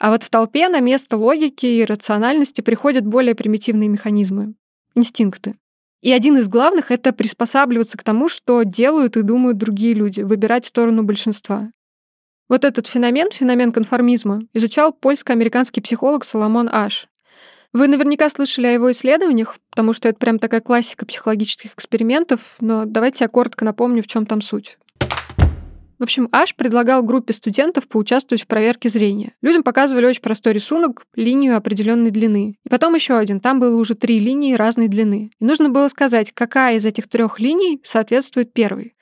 А 0.00 0.10
вот 0.10 0.22
в 0.22 0.30
толпе 0.30 0.70
на 0.70 0.80
место 0.80 1.18
логики 1.18 1.66
и 1.66 1.84
рациональности 1.84 2.62
приходят 2.62 3.04
более 3.04 3.34
примитивные 3.34 3.90
механизмы— 3.90 4.54
инстинкты. 4.94 5.56
И 6.00 6.10
один 6.10 6.38
из 6.38 6.48
главных— 6.48 6.90
это 6.90 7.12
приспосабливаться 7.12 7.98
к 7.98 8.02
тому, 8.02 8.30
что 8.30 8.62
делают 8.62 9.18
и 9.18 9.22
думают 9.22 9.58
другие 9.58 9.92
люди, 9.92 10.22
выбирать 10.22 10.64
сторону 10.64 11.02
большинства. 11.02 11.70
Вот 12.48 12.64
этот 12.64 12.86
феномен, 12.86 13.30
феномен 13.30 13.72
конформизма, 13.72 14.40
изучал 14.54 14.94
польско-американский 14.94 15.82
психолог 15.82 16.24
Соломон 16.24 16.70
Аш. 16.72 17.06
Вы 17.74 17.86
наверняка 17.86 18.30
слышали 18.30 18.68
о 18.68 18.72
его 18.72 18.90
исследованиях, 18.92 19.58
потому 19.68 19.92
что 19.92 20.08
это 20.08 20.18
прям 20.18 20.38
такая 20.38 20.62
классика 20.62 21.04
психологических 21.04 21.74
экспериментов, 21.74 22.56
но 22.60 22.86
давайте 22.86 23.24
я 23.24 23.28
коротко 23.28 23.66
напомню, 23.66 24.02
в 24.02 24.06
чем 24.06 24.24
там 24.24 24.40
суть. 24.40 24.78
В 26.00 26.02
общем, 26.02 26.30
Аш 26.32 26.54
предлагал 26.54 27.02
группе 27.02 27.34
студентов 27.34 27.86
поучаствовать 27.86 28.42
в 28.42 28.46
проверке 28.46 28.88
зрения. 28.88 29.34
Людям 29.42 29.62
показывали 29.62 30.06
очень 30.06 30.22
простой 30.22 30.54
рисунок, 30.54 31.04
линию 31.14 31.58
определенной 31.58 32.10
длины. 32.10 32.56
И 32.64 32.68
потом 32.70 32.94
еще 32.94 33.18
один. 33.18 33.38
Там 33.38 33.60
было 33.60 33.76
уже 33.76 33.94
три 33.94 34.18
линии 34.18 34.54
разной 34.54 34.88
длины. 34.88 35.30
И 35.38 35.44
нужно 35.44 35.68
было 35.68 35.88
сказать, 35.88 36.32
какая 36.32 36.76
из 36.76 36.86
этих 36.86 37.06
трех 37.06 37.38
линий 37.38 37.80
соответствует 37.84 38.54
первой. 38.54 38.94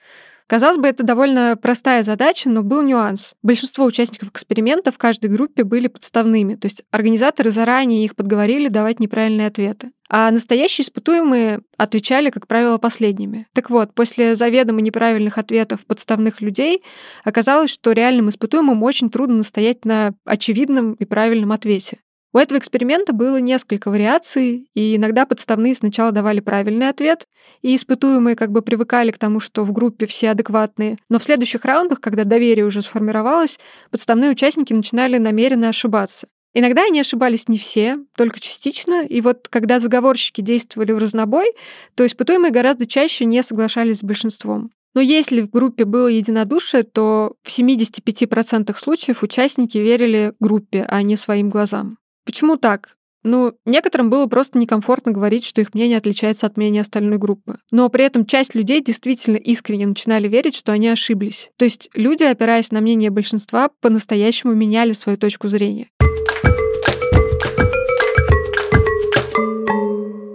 Казалось 0.48 0.78
бы, 0.78 0.88
это 0.88 1.02
довольно 1.02 1.58
простая 1.60 2.02
задача, 2.02 2.48
но 2.48 2.62
был 2.62 2.80
нюанс. 2.80 3.34
Большинство 3.42 3.84
участников 3.84 4.30
эксперимента 4.30 4.90
в 4.90 4.96
каждой 4.96 5.28
группе 5.28 5.62
были 5.62 5.88
подставными, 5.88 6.54
то 6.54 6.66
есть 6.66 6.84
организаторы 6.90 7.50
заранее 7.50 8.02
их 8.02 8.16
подговорили 8.16 8.68
давать 8.68 8.98
неправильные 8.98 9.48
ответы. 9.48 9.90
А 10.08 10.30
настоящие 10.30 10.84
испытуемые 10.84 11.60
отвечали, 11.76 12.30
как 12.30 12.46
правило, 12.46 12.78
последними. 12.78 13.46
Так 13.52 13.68
вот, 13.68 13.92
после 13.94 14.36
заведомо 14.36 14.80
неправильных 14.80 15.36
ответов 15.36 15.84
подставных 15.84 16.40
людей 16.40 16.82
оказалось, 17.24 17.70
что 17.70 17.92
реальным 17.92 18.30
испытуемым 18.30 18.82
очень 18.82 19.10
трудно 19.10 19.36
настоять 19.36 19.84
на 19.84 20.14
очевидном 20.24 20.94
и 20.94 21.04
правильном 21.04 21.52
ответе. 21.52 21.98
У 22.34 22.38
этого 22.38 22.58
эксперимента 22.58 23.14
было 23.14 23.38
несколько 23.38 23.90
вариаций, 23.90 24.68
и 24.74 24.96
иногда 24.96 25.24
подставные 25.24 25.74
сначала 25.74 26.12
давали 26.12 26.40
правильный 26.40 26.90
ответ, 26.90 27.26
и 27.62 27.74
испытуемые 27.74 28.36
как 28.36 28.52
бы 28.52 28.60
привыкали 28.60 29.10
к 29.10 29.18
тому, 29.18 29.40
что 29.40 29.64
в 29.64 29.72
группе 29.72 30.06
все 30.06 30.30
адекватные. 30.30 30.98
Но 31.08 31.18
в 31.18 31.24
следующих 31.24 31.64
раундах, 31.64 32.00
когда 32.00 32.24
доверие 32.24 32.66
уже 32.66 32.82
сформировалось, 32.82 33.58
подставные 33.90 34.30
участники 34.30 34.74
начинали 34.74 35.16
намеренно 35.16 35.70
ошибаться. 35.70 36.28
Иногда 36.52 36.84
они 36.84 37.00
ошибались 37.00 37.48
не 37.48 37.56
все, 37.56 37.98
только 38.16 38.40
частично, 38.40 39.04
и 39.04 39.20
вот 39.20 39.48
когда 39.48 39.78
заговорщики 39.78 40.40
действовали 40.40 40.92
в 40.92 40.98
разнобой, 40.98 41.52
то 41.94 42.04
испытуемые 42.04 42.52
гораздо 42.52 42.86
чаще 42.86 43.24
не 43.24 43.42
соглашались 43.42 43.98
с 43.98 44.04
большинством. 44.04 44.70
Но 44.94 45.00
если 45.00 45.42
в 45.42 45.50
группе 45.50 45.84
было 45.84 46.08
единодушие, 46.08 46.82
то 46.82 47.34
в 47.42 47.48
75% 47.48 48.76
случаев 48.76 49.22
участники 49.22 49.78
верили 49.78 50.32
группе, 50.40 50.86
а 50.88 51.02
не 51.02 51.16
своим 51.16 51.50
глазам. 51.50 51.98
Почему 52.28 52.58
так? 52.58 52.98
Ну, 53.24 53.54
некоторым 53.64 54.10
было 54.10 54.26
просто 54.26 54.58
некомфортно 54.58 55.12
говорить, 55.12 55.46
что 55.46 55.62
их 55.62 55.72
мнение 55.72 55.96
отличается 55.96 56.46
от 56.46 56.58
мнения 56.58 56.82
остальной 56.82 57.16
группы. 57.16 57.56
Но 57.70 57.88
при 57.88 58.04
этом 58.04 58.26
часть 58.26 58.54
людей 58.54 58.82
действительно 58.82 59.38
искренне 59.38 59.86
начинали 59.86 60.28
верить, 60.28 60.54
что 60.54 60.72
они 60.72 60.88
ошиблись. 60.88 61.50
То 61.56 61.64
есть 61.64 61.88
люди, 61.94 62.24
опираясь 62.24 62.70
на 62.70 62.82
мнение 62.82 63.08
большинства, 63.08 63.70
по-настоящему 63.80 64.52
меняли 64.52 64.92
свою 64.92 65.16
точку 65.16 65.48
зрения. 65.48 65.88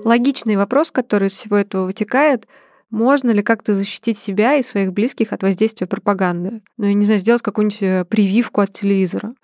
Логичный 0.04 0.56
вопрос, 0.56 0.90
который 0.90 1.28
из 1.28 1.34
всего 1.34 1.58
этого 1.58 1.86
вытекает, 1.86 2.48
можно 2.90 3.30
ли 3.30 3.44
как-то 3.44 3.74
защитить 3.74 4.18
себя 4.18 4.56
и 4.56 4.64
своих 4.64 4.94
близких 4.94 5.32
от 5.32 5.44
воздействия 5.44 5.86
пропаганды? 5.86 6.64
Ну, 6.78 6.88
я 6.88 6.96
не 6.96 7.06
знаю, 7.06 7.20
сделать 7.20 7.44
какую-нибудь 7.44 7.84
э, 7.84 8.06
прививку 8.06 8.62
от 8.62 8.74
телевизора. 8.74 9.36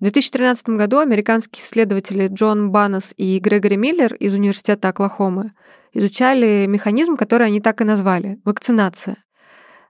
В 0.00 0.04
2013 0.04 0.70
году 0.70 1.00
американские 1.00 1.62
исследователи 1.62 2.28
Джон 2.28 2.70
Баннес 2.70 3.12
и 3.18 3.38
Грегори 3.38 3.76
Миллер 3.76 4.14
из 4.14 4.32
Университета 4.32 4.88
Оклахомы 4.88 5.52
изучали 5.92 6.64
механизм, 6.66 7.18
который 7.18 7.48
они 7.48 7.60
так 7.60 7.82
и 7.82 7.84
назвали— 7.84 8.40
вакцинация. 8.46 9.18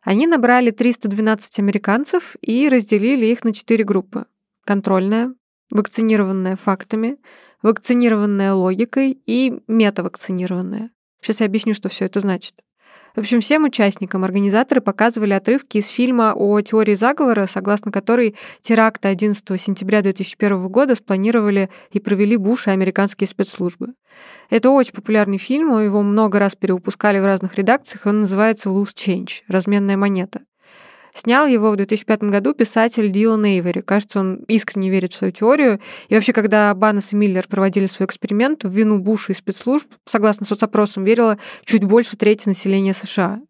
Они 0.03 0.27
набрали 0.27 0.73
312 0.73 1.61
американцев 1.61 2.35
и 2.40 2.68
разделили 2.68 3.27
их 3.27 3.44
на 3.44 3.53
четыре 3.53 3.85
группы. 3.85 4.27
Контрольная, 4.64 5.33
вакцинированная 5.70 6.57
фактами, 6.57 7.18
вакцинированная 7.62 8.53
логикой 8.55 9.16
и 9.27 9.61
метавакцинированная. 9.68 10.90
Сейчас 11.20 11.38
я 11.38 11.46
объясню, 11.46 11.73
что 11.73 11.88
все 11.88 12.07
это 12.07 12.18
значит. 12.18 12.55
В 13.14 13.20
общем, 13.20 13.40
всем 13.40 13.64
участникам 13.64 14.25
организаторы 14.25 14.81
показывали 14.81 15.33
отрывки 15.33 15.79
из 15.79 15.88
фильма 15.88 16.33
о 16.35 16.61
теории 16.61 16.94
заговора, 16.94 17.46
согласно 17.46 17.90
которой 17.90 18.37
теракты 18.61 19.09
11 19.09 19.61
сентября 19.61 20.03
2001 20.03 20.68
года 20.68 20.94
спланировали 20.94 21.70
и 21.90 21.99
провели 21.99 22.37
Буш 22.37 22.68
и 22.68 22.70
американские 22.70 23.27
спецслужбы. 23.27 23.94
Это 24.49 24.70
очень 24.70 24.94
популярный 24.94 25.38
фильм, 25.38 25.79
его 25.79 26.03
много 26.03 26.38
раз 26.38 26.55
перевыпускали 26.55 27.18
в 27.18 27.25
разных 27.25 27.57
редакциях, 27.57 28.07
он 28.07 28.20
называется 28.20 28.70
«Loose 28.70 28.94
Change»— 28.94 29.31
«Разменная 29.49 29.96
монета». 29.96 30.40
Снял 31.14 31.46
его 31.46 31.70
в 31.70 31.77
2005 31.77 32.23
году 32.25 32.55
писатель 32.55 33.11
Дилан 33.11 33.44
Эйвери. 33.44 33.81
Кажется, 33.81 34.20
он 34.20 34.37
искренне 34.49 34.90
верит 34.90 35.12
в 35.12 35.16
свою 35.16 35.33
теорию. 35.33 35.81
И 36.09 36.14
вообще, 36.14 36.33
когда 36.33 36.75
Баннес 36.75 37.12
и 37.12 37.16
Миллер 37.16 37.46
проводили 37.49 37.87
свой 37.87 38.07
эксперимент, 38.07 38.64
в 38.64 38.70
вину 38.70 38.99
Буша 38.99 39.33
и 39.33 39.35
спецслужб, 39.35 39.87
согласно 40.07 40.46
соцопросам, 40.46 41.05
верило 41.05 41.38
чуть 41.64 41.85
больше 41.85 42.16
трети 42.16 42.49
населения 42.49 42.94
США. 42.94 43.40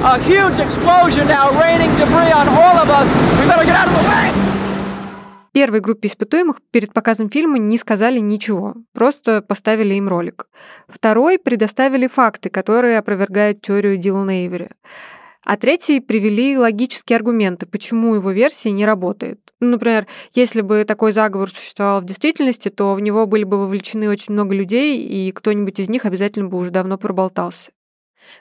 A 0.00 0.16
huge 0.16 0.60
explosion 0.60 1.26
now, 1.26 1.50
raining 1.58 1.90
debris 1.96 2.30
on 2.30 2.46
all 2.48 2.78
of 2.78 2.88
us. 2.88 3.08
We 3.40 3.48
better 3.48 3.64
get 3.64 3.74
out 3.74 3.88
of 3.88 3.94
the 3.94 4.08
way! 4.08 4.47
Первой 5.58 5.80
группе 5.80 6.06
испытуемых 6.06 6.60
перед 6.70 6.92
показом 6.92 7.28
фильма 7.28 7.58
не 7.58 7.78
сказали 7.78 8.20
ничего, 8.20 8.76
просто 8.92 9.42
поставили 9.42 9.94
им 9.94 10.06
ролик. 10.06 10.48
Второй 10.86 11.36
предоставили 11.36 12.06
факты, 12.06 12.48
которые 12.48 12.96
опровергают 12.96 13.60
теорию 13.60 13.96
Дилана 13.96 14.44
Эйвери. 14.44 14.70
А 15.44 15.56
третий 15.56 15.98
привели 15.98 16.56
логические 16.56 17.16
аргументы, 17.16 17.66
почему 17.66 18.14
его 18.14 18.30
версия 18.30 18.70
не 18.70 18.86
работает. 18.86 19.40
Ну, 19.58 19.70
например, 19.70 20.06
если 20.32 20.60
бы 20.60 20.84
такой 20.84 21.10
заговор 21.10 21.50
существовал 21.50 22.02
в 22.02 22.04
действительности, 22.04 22.68
то 22.68 22.94
в 22.94 23.00
него 23.00 23.26
были 23.26 23.42
бы 23.42 23.58
вовлечены 23.58 24.08
очень 24.08 24.34
много 24.34 24.54
людей, 24.54 25.04
и 25.04 25.32
кто-нибудь 25.32 25.80
из 25.80 25.88
них 25.88 26.06
обязательно 26.06 26.46
бы 26.46 26.56
уже 26.56 26.70
давно 26.70 26.98
проболтался. 26.98 27.72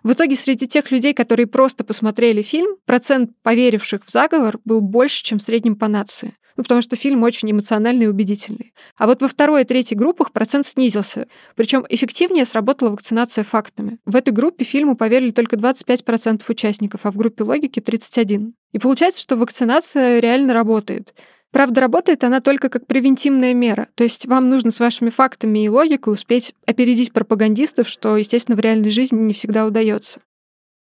В 0.03 0.11
итоге 0.11 0.35
среди 0.35 0.67
тех 0.67 0.91
людей, 0.91 1.15
которые 1.15 1.47
просто 1.47 1.83
посмотрели 1.83 2.43
фильм, 2.43 2.75
процент 2.85 3.31
поверивших 3.41 4.05
в 4.05 4.11
заговор 4.11 4.59
был 4.65 4.81
больше, 4.81 5.23
чем 5.23 5.39
в 5.39 5.41
среднем 5.41 5.77
по 5.77 5.87
нации 5.87 6.35
ну, 6.57 6.63
потому 6.63 6.81
что 6.81 6.95
фильм 6.95 7.23
очень 7.23 7.51
эмоциональный 7.51 8.05
и 8.05 8.07
убедительный. 8.07 8.73
А 8.97 9.05
вот 9.05 9.21
во 9.21 9.27
второй 9.27 9.61
и 9.61 9.65
третьей 9.65 9.95
группах 9.95 10.31
процент 10.31 10.65
снизился. 10.65 11.27
Причем 11.55 11.85
эффективнее 11.87 12.45
сработала 12.45 12.89
вакцинация 12.89 13.43
фактами. 13.43 13.99
В 14.05 14.15
этой 14.15 14.31
группе 14.33 14.65
фильму 14.65 14.95
поверили 14.95 15.31
только 15.31 15.55
25% 15.55 16.41
участников, 16.49 17.01
а 17.03 17.11
в 17.11 17.17
группе 17.17 17.43
логики 17.43 17.79
31%. 17.79 18.51
И 18.73 18.79
получается, 18.79 19.21
что 19.21 19.37
вакцинация 19.37 20.19
реально 20.19 20.53
работает. 20.53 21.13
Правда, 21.51 21.81
работает 21.81 22.23
она 22.23 22.41
только 22.41 22.69
как 22.69 22.87
превентивная 22.87 23.53
мера. 23.53 23.87
То 23.95 24.03
есть 24.03 24.25
вам 24.25 24.49
нужно 24.49 24.71
с 24.71 24.79
вашими 24.79 25.09
фактами 25.09 25.63
и 25.63 25.69
логикой 25.69 26.13
успеть 26.13 26.53
опередить 26.65 27.13
пропагандистов, 27.13 27.87
что, 27.87 28.17
естественно, 28.17 28.57
в 28.57 28.59
реальной 28.59 28.89
жизни 28.89 29.17
не 29.19 29.33
всегда 29.33 29.65
удается. 29.65 30.19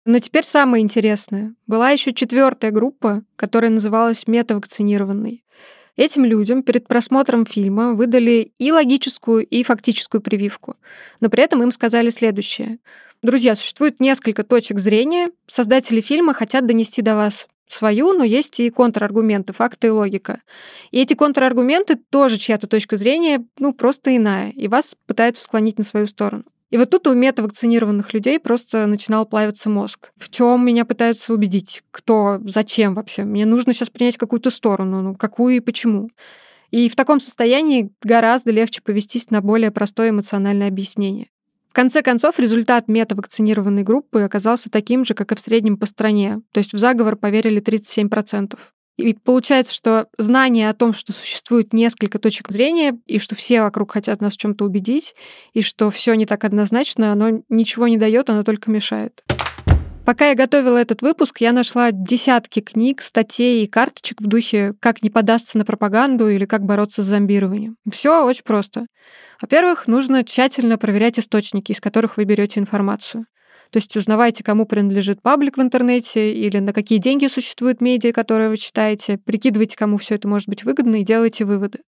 Но 0.05 0.19
теперь 0.19 0.43
самое 0.43 0.83
интересное. 0.83 1.55
Была 1.65 1.89
еще 1.89 2.13
четвертая 2.13 2.71
группа, 2.71 3.23
которая 3.35 3.71
называлась 3.71 4.27
метавакцинированной. 4.27 5.43
Этим 5.97 6.25
людям 6.25 6.61
перед 6.61 6.87
просмотром 6.87 7.45
фильма 7.45 7.93
выдали 7.93 8.51
и 8.59 8.71
логическую, 8.71 9.45
и 9.45 9.63
фактическую 9.63 10.21
прививку. 10.21 10.75
Но 11.21 11.29
при 11.29 11.43
этом 11.43 11.63
им 11.63 11.71
сказали 11.71 12.09
следующее. 12.11 12.79
Друзья, 13.23 13.55
существует 13.55 13.99
несколько 13.99 14.43
точек 14.43 14.77
зрения. 14.77 15.31
Создатели 15.47 16.01
фильма 16.01 16.33
хотят 16.33 16.67
донести 16.67 17.01
до 17.01 17.15
вас 17.15 17.47
свою, 17.67 18.13
но 18.13 18.23
есть 18.23 18.59
и 18.59 18.69
контраргументы, 18.69 19.53
факты 19.53 19.87
и 19.87 19.89
логика. 19.89 20.41
И 20.91 20.99
эти 20.99 21.15
контраргументы 21.15 21.95
тоже 21.95 22.37
чья-то 22.37 22.67
точка 22.67 22.97
зрения, 22.97 23.43
ну, 23.57 23.73
просто 23.73 24.15
иная, 24.15 24.51
и 24.51 24.67
вас 24.67 24.95
пытаются 25.07 25.43
склонить 25.43 25.79
на 25.79 25.83
свою 25.83 26.05
сторону. 26.05 26.43
И 26.71 26.77
вот 26.77 26.89
тут 26.89 27.07
у 27.07 27.13
метавакцинированных 27.13 28.13
людей 28.13 28.39
просто 28.39 28.87
начинал 28.87 29.25
плавиться 29.25 29.69
мозг. 29.69 30.11
В 30.17 30.29
чем 30.29 30.65
меня 30.65 30.83
пытаются 30.83 31.33
убедить? 31.33 31.83
Кто? 31.91 32.39
Зачем 32.43 32.95
вообще? 32.95 33.23
Мне 33.23 33.45
нужно 33.45 33.71
сейчас 33.73 33.89
принять 33.89 34.17
какую-то 34.17 34.49
сторону. 34.49 35.01
Ну, 35.01 35.15
какую 35.15 35.57
и 35.57 35.59
почему? 35.59 36.09
И 36.71 36.89
в 36.89 36.95
таком 36.95 37.19
состоянии 37.19 37.91
гораздо 38.03 38.51
легче 38.51 38.81
повестись 38.81 39.29
на 39.29 39.41
более 39.41 39.71
простое 39.71 40.09
эмоциональное 40.09 40.67
объяснение. 40.67 41.27
В 41.69 41.73
конце 41.73 42.01
концов, 42.01 42.39
результат 42.39 42.87
метавакцинированной 42.87 43.83
группы 43.83 44.21
оказался 44.21 44.69
таким 44.69 45.05
же, 45.05 45.13
как 45.13 45.31
и 45.31 45.35
в 45.35 45.39
среднем 45.39 45.77
по 45.77 45.85
стране. 45.85 46.41
То 46.51 46.59
есть 46.59 46.73
в 46.73 46.77
заговор 46.77 47.15
поверили 47.15 47.61
37%. 47.61 48.57
И 48.97 49.13
получается, 49.13 49.73
что 49.73 50.07
знание 50.17 50.69
о 50.69 50.73
том, 50.73 50.93
что 50.93 51.11
существует 51.11 51.73
несколько 51.73 52.17
точек 52.17 52.49
зрения, 52.49 52.97
и 53.05 53.19
что 53.19 53.35
все 53.35 53.61
вокруг 53.61 53.91
хотят 53.91 54.21
нас 54.21 54.35
чем-то 54.35 54.63
убедить, 54.63 55.15
и 55.53 55.61
что 55.61 55.89
все 55.89 56.13
не 56.13 56.25
так 56.25 56.43
однозначно, 56.45 57.11
оно 57.11 57.43
ничего 57.49 57.87
не 57.87 57.97
дает, 57.97 58.29
оно 58.29 58.43
только 58.43 58.71
мешает. 58.71 59.23
Пока 60.05 60.29
я 60.29 60.35
готовила 60.35 60.77
этот 60.77 61.01
выпуск, 61.01 61.41
я 61.41 61.51
нашла 61.51 61.91
десятки 61.91 62.59
книг, 62.59 63.01
статей 63.01 63.63
и 63.63 63.67
карточек 63.67 64.21
в 64.21 64.27
духе 64.27 64.75
«Как 64.79 65.01
не 65.01 65.09
подастся 65.09 65.57
на 65.57 65.65
пропаганду» 65.65 66.29
или 66.29 66.45
«Как 66.45 66.63
бороться 66.63 67.01
с 67.01 67.07
зомбированием». 67.07 67.77
Все 67.91 68.23
очень 68.23 68.43
просто. 68.43 68.85
Во-первых, 69.41 69.87
нужно 69.87 70.23
тщательно 70.23 70.77
проверять 70.77 71.17
источники, 71.17 71.71
из 71.71 71.81
которых 71.81 72.17
вы 72.17 72.25
берете 72.25 72.59
информацию. 72.59 73.25
То 73.75 73.79
есть 73.79 73.97
узнавайте, 73.97 74.41
кому 74.41 74.65
принадлежит 74.65 75.21
паблик 75.21 75.57
в 75.57 75.61
интернете 75.61 76.31
или 76.31 76.59
на 76.59 76.71
какие 76.71 76.97
деньги 76.97 77.27
существуют 77.27 77.81
медиа, 77.81 78.13
которые 78.13 78.47
вы 78.47 78.55
читаете, 78.55 79.17
прикидывайте, 79.17 79.75
кому 79.75 79.97
все 79.97 80.15
это 80.15 80.29
может 80.29 80.47
быть 80.47 80.63
выгодно 80.63 81.01
и 81.01 81.03
делайте 81.03 81.43
выводы. 81.43 81.79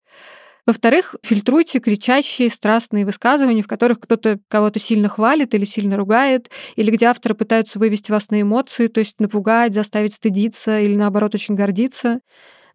Во-вторых, 0.66 1.16
фильтруйте 1.24 1.80
кричащие, 1.80 2.50
страстные 2.50 3.06
высказывания, 3.06 3.64
в 3.64 3.68
которых 3.68 4.02
кто-то 4.02 4.38
кого-то 4.50 4.80
сильно 4.80 5.08
хвалит 5.08 5.56
или 5.56 5.64
сильно 5.64 5.96
ругает, 5.96 6.52
или 6.76 6.92
где 6.92 7.06
авторы 7.06 7.36
пытаются 7.36 7.80
вывести 7.80 8.12
вас 8.12 8.32
на 8.32 8.42
эмоции, 8.42 8.88
то 8.88 9.00
есть 9.00 9.22
напугать, 9.22 9.74
заставить 9.74 10.14
стыдиться 10.14 10.82
или, 10.82 10.94
наоборот, 10.94 11.36
очень 11.36 11.56
гордиться. 11.56 12.20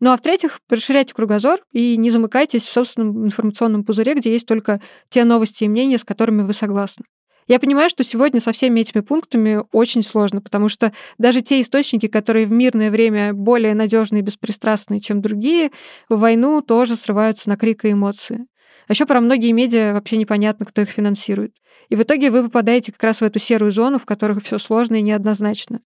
Ну 0.00 0.10
а 0.10 0.16
в-третьих, 0.16 0.58
расширяйте 0.70 1.12
кругозор 1.12 1.60
и 1.70 1.98
не 1.98 2.08
замыкайтесь 2.08 2.62
в 2.62 2.72
собственном 2.72 3.26
информационном 3.26 3.84
пузыре, 3.84 4.14
где 4.14 4.32
есть 4.32 4.46
только 4.46 4.80
те 5.10 5.24
новости 5.24 5.64
и 5.64 5.68
мнения, 5.68 5.98
с 5.98 6.04
которыми 6.04 6.40
вы 6.40 6.54
согласны. 6.54 7.04
Я 7.48 7.58
понимаю, 7.58 7.90
что 7.90 8.04
сегодня 8.04 8.40
со 8.40 8.52
всеми 8.52 8.80
этими 8.80 9.00
пунктами 9.00 9.62
очень 9.72 10.02
сложно, 10.02 10.40
потому 10.40 10.68
что 10.68 10.92
даже 11.18 11.40
те 11.40 11.60
источники, 11.60 12.06
которые 12.06 12.46
в 12.46 12.52
мирное 12.52 12.90
время 12.90 13.32
более 13.34 13.74
надежные 13.74 14.20
и 14.20 14.24
беспристрастные, 14.24 15.00
чем 15.00 15.20
другие, 15.20 15.70
в 16.08 16.18
войну 16.20 16.60
тоже 16.62 16.96
срываются 16.96 17.48
на 17.48 17.56
крик 17.56 17.84
и 17.84 17.92
эмоции. 17.92 18.46
А 18.88 18.92
еще 18.92 19.06
про 19.06 19.20
многие 19.20 19.52
медиа 19.52 19.92
вообще 19.92 20.16
непонятно, 20.16 20.66
кто 20.66 20.82
их 20.82 20.88
финансирует. 20.88 21.54
И 21.88 21.96
в 21.96 22.02
итоге 22.02 22.30
вы 22.30 22.44
попадаете 22.44 22.92
как 22.92 23.02
раз 23.02 23.20
в 23.20 23.24
эту 23.24 23.38
серую 23.38 23.70
зону, 23.70 23.98
в 23.98 24.06
которой 24.06 24.40
все 24.40 24.58
сложно 24.58 24.96
и 24.96 25.02
неоднозначно. 25.02 25.80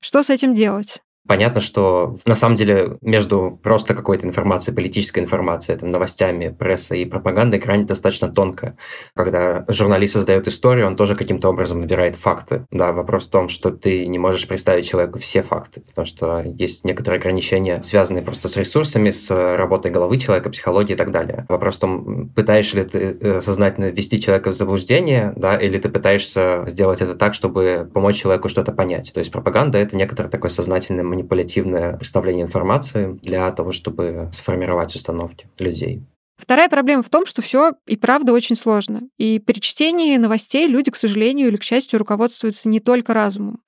Что 0.00 0.22
с 0.22 0.30
этим 0.30 0.54
делать? 0.54 1.02
Понятно, 1.26 1.60
что 1.60 2.16
на 2.24 2.34
самом 2.34 2.56
деле 2.56 2.98
между 3.00 3.58
просто 3.62 3.94
какой-то 3.94 4.26
информацией, 4.26 4.74
политической 4.74 5.20
информацией, 5.20 5.78
там, 5.78 5.90
новостями, 5.90 6.54
прессой 6.56 7.02
и 7.02 7.04
пропагандой 7.04 7.58
грань 7.58 7.86
достаточно 7.86 8.28
тонкая. 8.28 8.76
Когда 9.14 9.64
журналист 9.68 10.14
создает 10.14 10.48
историю, 10.48 10.86
он 10.86 10.96
тоже 10.96 11.14
каким-то 11.14 11.48
образом 11.48 11.80
набирает 11.80 12.16
факты. 12.16 12.66
Да, 12.70 12.92
вопрос 12.92 13.26
в 13.26 13.30
том, 13.30 13.48
что 13.48 13.70
ты 13.70 14.06
не 14.06 14.18
можешь 14.18 14.46
представить 14.46 14.88
человеку 14.88 15.18
все 15.18 15.42
факты, 15.42 15.80
потому 15.80 16.06
что 16.06 16.42
есть 16.44 16.84
некоторые 16.84 17.18
ограничения, 17.18 17.82
связанные 17.82 18.22
просто 18.22 18.48
с 18.48 18.56
ресурсами, 18.56 19.10
с 19.10 19.30
работой 19.56 19.90
головы 19.90 20.18
человека, 20.18 20.50
психологией 20.50 20.94
и 20.94 20.98
так 20.98 21.10
далее. 21.10 21.46
Вопрос 21.48 21.76
в 21.76 21.80
том, 21.80 22.28
пытаешься 22.28 22.76
ли 22.76 22.84
ты 22.84 23.16
э, 23.20 23.40
сознательно 23.40 23.86
ввести 23.86 24.20
человека 24.20 24.50
в 24.50 24.54
заблуждение, 24.54 25.32
да, 25.36 25.56
или 25.56 25.78
ты 25.78 25.88
пытаешься 25.88 26.64
сделать 26.68 27.02
это 27.02 27.14
так, 27.14 27.34
чтобы 27.34 27.88
помочь 27.92 28.16
человеку 28.16 28.48
что-то 28.48 28.72
понять. 28.72 29.12
То 29.12 29.18
есть 29.18 29.32
пропаганда— 29.32 29.78
это 29.78 29.96
некоторый 29.96 30.28
такой 30.28 30.50
сознательный 30.50 31.02
манипулятивное 31.16 31.96
представление 31.96 32.44
информации 32.44 33.18
для 33.22 33.50
того, 33.52 33.72
чтобы 33.72 34.28
сформировать 34.32 34.94
установки 34.94 35.48
людей. 35.58 36.02
Вторая 36.36 36.68
проблема 36.68 37.02
в 37.02 37.08
том, 37.08 37.24
что 37.24 37.40
все 37.40 37.72
и 37.86 37.96
правда 37.96 38.32
очень 38.32 38.56
сложно. 38.56 39.02
И 39.16 39.38
при 39.38 39.58
чтении 39.60 40.16
новостей 40.18 40.68
люди, 40.68 40.90
к 40.90 40.96
сожалению 40.96 41.48
или 41.48 41.56
к 41.56 41.62
счастью, 41.62 41.98
руководствуются 41.98 42.68
не 42.68 42.80
только 42.80 43.14
разумом. 43.14 43.62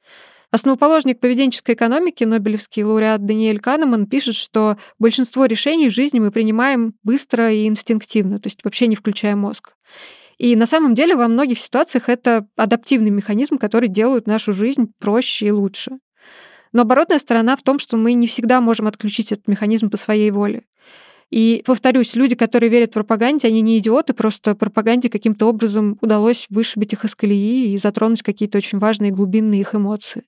Основоположник 0.50 1.20
поведенческой 1.20 1.74
экономики, 1.74 2.24
Нобелевский 2.24 2.82
лауреат 2.82 3.24
Даниэль 3.24 3.60
Канеман, 3.60 4.06
пишет, 4.06 4.34
что 4.34 4.78
большинство 4.98 5.44
решений 5.44 5.90
в 5.90 5.94
жизни 5.94 6.20
мы 6.20 6.30
принимаем 6.30 6.94
быстро 7.02 7.52
и 7.52 7.66
инстинктивно, 7.66 8.38
то 8.38 8.46
есть 8.46 8.64
вообще 8.64 8.86
не 8.86 8.96
включая 8.96 9.36
мозг. 9.36 9.74
И 10.38 10.56
на 10.56 10.66
самом 10.66 10.94
деле 10.94 11.16
во 11.16 11.28
многих 11.28 11.58
ситуациях 11.58 12.08
это 12.08 12.46
адаптивный 12.56 13.10
механизм, 13.10 13.58
который 13.58 13.88
делает 13.88 14.26
нашу 14.26 14.52
жизнь 14.52 14.92
проще 14.98 15.48
и 15.48 15.50
лучше. 15.50 15.98
Но 16.72 16.82
оборотная 16.82 17.18
сторона 17.18 17.56
в 17.56 17.62
том, 17.62 17.78
что 17.78 17.96
мы 17.96 18.12
не 18.12 18.26
всегда 18.26 18.60
можем 18.60 18.86
отключить 18.86 19.32
этот 19.32 19.48
механизм 19.48 19.90
по 19.90 19.96
своей 19.96 20.30
воле. 20.30 20.64
И, 21.30 21.62
повторюсь, 21.66 22.16
люди, 22.16 22.34
которые 22.34 22.70
верят 22.70 22.90
в 22.90 22.94
пропаганде, 22.94 23.48
они 23.48 23.60
не 23.60 23.78
идиоты, 23.78 24.14
просто 24.14 24.54
пропаганде 24.54 25.10
каким-то 25.10 25.46
образом 25.46 25.98
удалось 26.00 26.46
вышибить 26.48 26.94
их 26.94 27.04
из 27.04 27.14
колеи 27.14 27.72
и 27.72 27.76
затронуть 27.76 28.22
какие-то 28.22 28.58
очень 28.58 28.78
важные 28.78 29.10
глубинные 29.10 29.60
их 29.60 29.74
эмоции. 29.74 30.24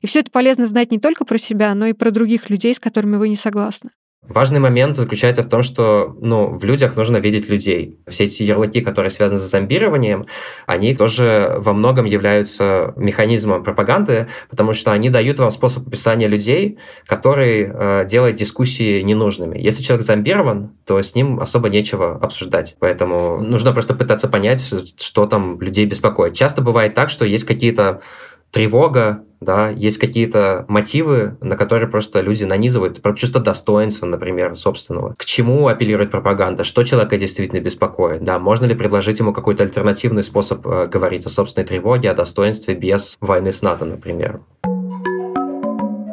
И 0.00 0.06
все 0.06 0.20
это 0.20 0.30
полезно 0.30 0.66
знать 0.66 0.92
не 0.92 0.98
только 0.98 1.24
про 1.24 1.38
себя, 1.38 1.74
но 1.74 1.86
и 1.86 1.92
про 1.92 2.12
других 2.12 2.50
людей, 2.50 2.72
с 2.72 2.78
которыми 2.78 3.16
вы 3.16 3.28
не 3.28 3.36
согласны. 3.36 3.90
Важный 4.26 4.60
момент 4.60 4.96
заключается 4.96 5.42
в 5.42 5.48
том, 5.48 5.62
что 5.62 6.14
ну, 6.20 6.58
в 6.58 6.62
людях 6.64 6.96
нужно 6.96 7.16
видеть 7.16 7.48
людей. 7.48 7.98
Все 8.06 8.24
эти 8.24 8.42
ярлыки, 8.42 8.82
которые 8.82 9.10
связаны 9.10 9.40
с 9.40 9.44
зомбированием, 9.44 10.26
они 10.66 10.94
тоже 10.94 11.54
во 11.56 11.72
многом 11.72 12.04
являются 12.04 12.92
механизмом 12.96 13.64
пропаганды, 13.64 14.28
потому 14.50 14.74
что 14.74 14.92
они 14.92 15.08
дают 15.08 15.38
вам 15.38 15.50
способ 15.50 15.86
описания 15.86 16.26
людей, 16.26 16.78
который 17.06 17.70
э, 17.72 18.06
делает 18.06 18.36
дискуссии 18.36 19.00
ненужными. 19.00 19.58
Если 19.58 19.82
человек 19.82 20.04
зомбирован, 20.04 20.72
то 20.84 21.00
с 21.00 21.14
ним 21.14 21.40
особо 21.40 21.70
нечего 21.70 22.16
обсуждать. 22.16 22.76
Поэтому 22.80 23.40
нужно 23.40 23.72
просто 23.72 23.94
пытаться 23.94 24.28
понять, 24.28 24.62
что 25.00 25.26
там 25.26 25.58
людей 25.60 25.86
беспокоит. 25.86 26.34
Часто 26.34 26.60
бывает 26.60 26.92
так, 26.94 27.08
что 27.08 27.24
есть 27.24 27.44
какие-то 27.44 28.02
тревога, 28.50 29.24
да, 29.40 29.68
есть 29.68 29.98
какие-то 29.98 30.64
мотивы, 30.68 31.36
на 31.40 31.56
которые 31.56 31.88
просто 31.88 32.20
люди 32.20 32.44
нанизывают, 32.44 33.00
чувство 33.16 33.40
достоинства, 33.40 34.06
например, 34.06 34.56
собственного. 34.56 35.14
К 35.16 35.24
чему 35.24 35.68
апеллирует 35.68 36.10
пропаганда? 36.10 36.64
Что 36.64 36.82
человека 36.84 37.16
действительно 37.18 37.60
беспокоит? 37.60 38.22
Да, 38.22 38.38
можно 38.38 38.66
ли 38.66 38.74
предложить 38.74 39.18
ему 39.20 39.32
какой-то 39.32 39.62
альтернативный 39.62 40.22
способ 40.22 40.66
э, 40.66 40.86
говорить 40.86 41.24
о 41.26 41.28
собственной 41.28 41.66
тревоге, 41.66 42.10
о 42.10 42.14
достоинстве 42.14 42.74
без 42.74 43.16
войны 43.20 43.52
с 43.52 43.62
НАТО, 43.62 43.84
например? 43.84 44.40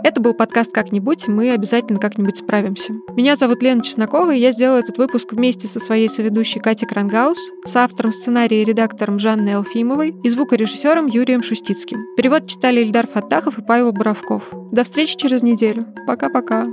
Это 0.06 0.22
был 0.22 0.36
подкаст 0.36 0.72
«Как-нибудь», 0.72 1.28
мы 1.28 1.50
обязательно 1.50 2.00
как-нибудь 2.00 2.38
справимся. 2.38 2.94
Меня 3.16 3.36
зовут 3.36 3.64
Лена 3.64 3.82
Чеснокова, 3.82 4.36
и 4.36 4.40
я 4.40 4.52
сделала 4.52 4.78
этот 4.78 5.00
выпуск 5.00 5.34
вместе 5.34 5.68
со 5.68 5.80
своей 5.80 6.08
соведущей 6.10 6.62
Катей 6.62 6.88
Крангаус, 6.88 7.40
с 7.66 7.76
автором 7.76 8.12
сценария 8.12 8.62
и 8.62 8.66
редактором 8.66 9.18
Жанной 9.18 9.56
Алфимовой 9.56 10.14
и 10.22 10.30
звукорежиссером 10.30 11.08
Юрием 11.08 11.42
Шустицким. 11.42 12.06
Перевод 12.16 12.46
читали 12.46 12.82
Ильдар 12.82 13.08
Фаттахов 13.08 13.58
и 13.58 13.64
Павел 13.64 13.94
Боровков. 13.94 14.52
До 14.72 14.84
встречи 14.84 15.18
через 15.18 15.42
неделю. 15.42 15.88
Пока-пока. 16.06 16.68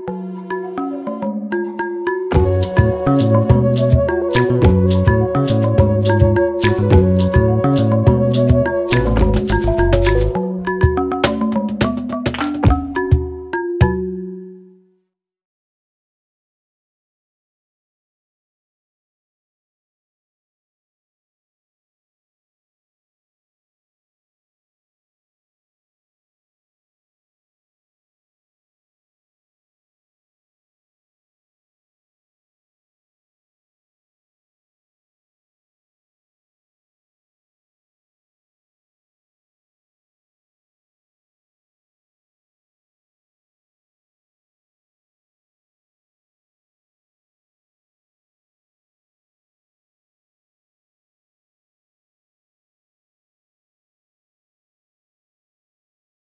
thank 3.15 3.53
you 3.53 3.62